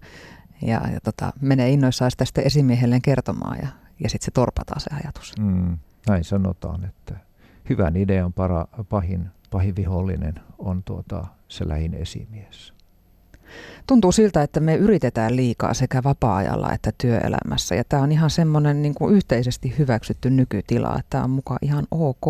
ja, 0.61 0.81
ja 0.93 0.99
tota, 1.03 1.33
menee 1.41 1.69
innoissaan 1.69 2.11
sitä 2.11 2.25
sitten 2.25 2.45
esimiehelleen 2.45 3.01
kertomaan 3.01 3.57
ja, 3.61 3.67
ja 3.99 4.09
sitten 4.09 4.25
se 4.25 4.31
torpataan 4.31 4.81
se 4.81 4.89
ajatus. 5.03 5.33
Mm, 5.39 5.77
näin 6.07 6.23
sanotaan, 6.23 6.85
että 6.85 7.15
hyvän 7.69 7.95
idean 7.95 8.33
para, 8.33 8.65
pahin, 8.89 9.29
pahin 9.51 9.75
vihollinen 9.75 10.35
on 10.57 10.83
tuota, 10.83 11.25
se 11.47 11.67
lähin 11.67 11.93
esimies. 11.93 12.73
Tuntuu 13.87 14.11
siltä, 14.11 14.43
että 14.43 14.59
me 14.59 14.75
yritetään 14.75 15.35
liikaa 15.35 15.73
sekä 15.73 16.03
vapaa-ajalla 16.03 16.73
että 16.73 16.91
työelämässä. 16.97 17.75
Ja 17.75 17.83
tämä 17.89 18.03
on 18.03 18.11
ihan 18.11 18.29
semmoinen 18.29 18.81
niin 18.81 18.95
kuin 18.95 19.15
yhteisesti 19.15 19.75
hyväksytty 19.77 20.29
nykytila, 20.29 20.89
että 20.99 21.09
tämä 21.09 21.23
on 21.23 21.29
mukaan 21.29 21.59
ihan 21.61 21.87
ok. 21.91 22.25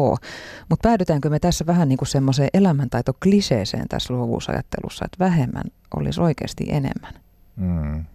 Mutta 0.70 0.88
päädytäänkö 0.88 1.30
me 1.30 1.40
tässä 1.40 1.66
vähän 1.66 1.90
niin 1.90 1.98
kuin 1.98 2.08
semmoiseen 2.08 2.50
elämäntaito-kliseeseen 2.54 3.88
tässä 3.90 4.14
luovuusajattelussa, 4.14 5.06
että 5.06 5.26
vähemmän 5.26 5.64
olisi 5.96 6.22
oikeasti 6.22 6.66
enemmän? 6.70 7.14
Mm. 7.56 8.06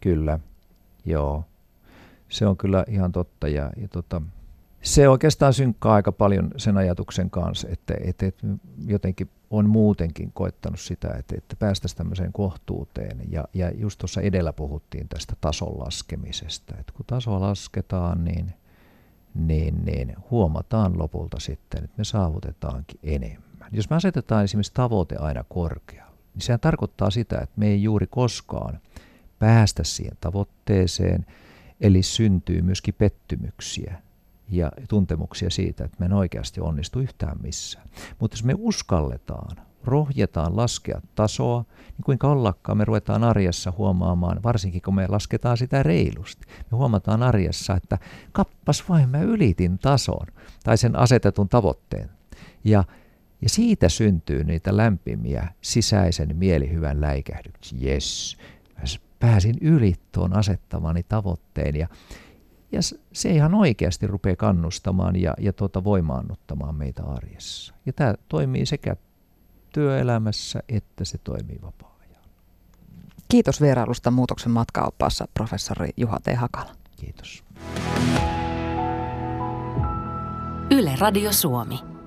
Kyllä, 0.00 0.38
joo. 1.04 1.44
Se 2.28 2.46
on 2.46 2.56
kyllä 2.56 2.84
ihan 2.88 3.12
totta. 3.12 3.48
Ja, 3.48 3.70
ja 3.76 3.88
tota, 3.88 4.22
se 4.82 5.08
oikeastaan 5.08 5.52
synkkaa 5.52 5.94
aika 5.94 6.12
paljon 6.12 6.50
sen 6.56 6.76
ajatuksen 6.76 7.30
kanssa, 7.30 7.68
että, 7.70 7.94
että, 8.04 8.26
että 8.26 8.46
jotenkin 8.86 9.30
on 9.50 9.68
muutenkin 9.68 10.32
koettanut 10.32 10.80
sitä, 10.80 11.08
että, 11.18 11.34
että 11.38 11.56
päästäisiin 11.56 11.98
tämmöiseen 11.98 12.32
kohtuuteen. 12.32 13.20
Ja, 13.30 13.44
ja 13.54 13.70
just 13.70 13.98
tuossa 13.98 14.20
edellä 14.20 14.52
puhuttiin 14.52 15.08
tästä 15.08 15.36
tason 15.40 15.78
laskemisesta. 15.78 16.74
Että 16.80 16.92
kun 16.92 17.06
tasoa 17.06 17.40
lasketaan, 17.40 18.24
niin, 18.24 18.54
niin, 19.34 19.84
niin 19.84 20.16
huomataan 20.30 20.98
lopulta 20.98 21.40
sitten, 21.40 21.84
että 21.84 21.98
me 21.98 22.04
saavutetaankin 22.04 23.00
enemmän. 23.02 23.68
Jos 23.72 23.90
me 23.90 23.96
asetetaan 23.96 24.44
esimerkiksi 24.44 24.74
tavoite 24.74 25.16
aina 25.16 25.44
korkealle, 25.48 26.18
niin 26.34 26.42
sehän 26.42 26.60
tarkoittaa 26.60 27.10
sitä, 27.10 27.38
että 27.38 27.54
me 27.56 27.66
ei 27.66 27.82
juuri 27.82 28.06
koskaan 28.10 28.80
päästä 29.38 29.84
siihen 29.84 30.16
tavoitteeseen, 30.20 31.26
eli 31.80 32.02
syntyy 32.02 32.62
myöskin 32.62 32.94
pettymyksiä 32.94 34.02
ja 34.50 34.72
tuntemuksia 34.88 35.50
siitä, 35.50 35.84
että 35.84 35.96
me 36.00 36.06
en 36.06 36.12
oikeasti 36.12 36.60
onnistu 36.60 37.00
yhtään 37.00 37.36
missään. 37.42 37.88
Mutta 38.20 38.34
jos 38.34 38.44
me 38.44 38.54
uskalletaan, 38.58 39.56
rohjetaan 39.84 40.56
laskea 40.56 41.00
tasoa, 41.14 41.64
niin 41.78 42.04
kuinka 42.04 42.28
ollakaan 42.28 42.78
me 42.78 42.84
ruvetaan 42.84 43.24
arjessa 43.24 43.72
huomaamaan, 43.78 44.42
varsinkin 44.42 44.82
kun 44.82 44.94
me 44.94 45.06
lasketaan 45.08 45.56
sitä 45.56 45.82
reilusti. 45.82 46.46
Me 46.70 46.76
huomataan 46.76 47.22
arjessa, 47.22 47.74
että 47.74 47.98
kappas 48.32 48.88
vain 48.88 49.08
mä 49.08 49.20
ylitin 49.20 49.78
tason 49.78 50.26
tai 50.64 50.78
sen 50.78 50.96
asetetun 50.96 51.48
tavoitteen. 51.48 52.10
Ja, 52.64 52.84
ja 53.42 53.48
siitä 53.48 53.88
syntyy 53.88 54.44
niitä 54.44 54.76
lämpimiä 54.76 55.48
sisäisen 55.60 56.36
mielihyvän 56.36 57.00
läikähdyksiä. 57.00 57.78
Jes, 57.80 58.36
pääsin 59.20 59.54
yli 59.60 59.94
tuon 60.12 60.36
asettamani 60.36 61.02
tavoitteen 61.02 61.76
ja 61.76 61.88
ja 62.72 62.80
se 63.12 63.30
ihan 63.30 63.54
oikeasti 63.54 64.06
rupeaa 64.06 64.36
kannustamaan 64.36 65.16
ja, 65.16 65.34
ja 65.38 65.52
tuota 65.52 65.84
voimaannuttamaan 65.84 66.74
meitä 66.74 67.02
arjessa. 67.04 67.74
Ja 67.86 67.92
tämä 67.92 68.14
toimii 68.28 68.66
sekä 68.66 68.96
työelämässä 69.72 70.62
että 70.68 71.04
se 71.04 71.18
toimii 71.18 71.58
vapaa-ajalla. 71.62 72.28
Kiitos 73.28 73.60
vierailusta 73.60 74.10
muutoksen 74.10 74.52
matkaoppaassa 74.52 75.28
professori 75.34 75.88
Juha 75.96 76.18
T. 76.20 76.36
Hakala. 76.36 76.72
Kiitos. 76.96 77.44
Yle 80.70 80.96
Radio 81.00 81.32
Suomi. 81.32 81.97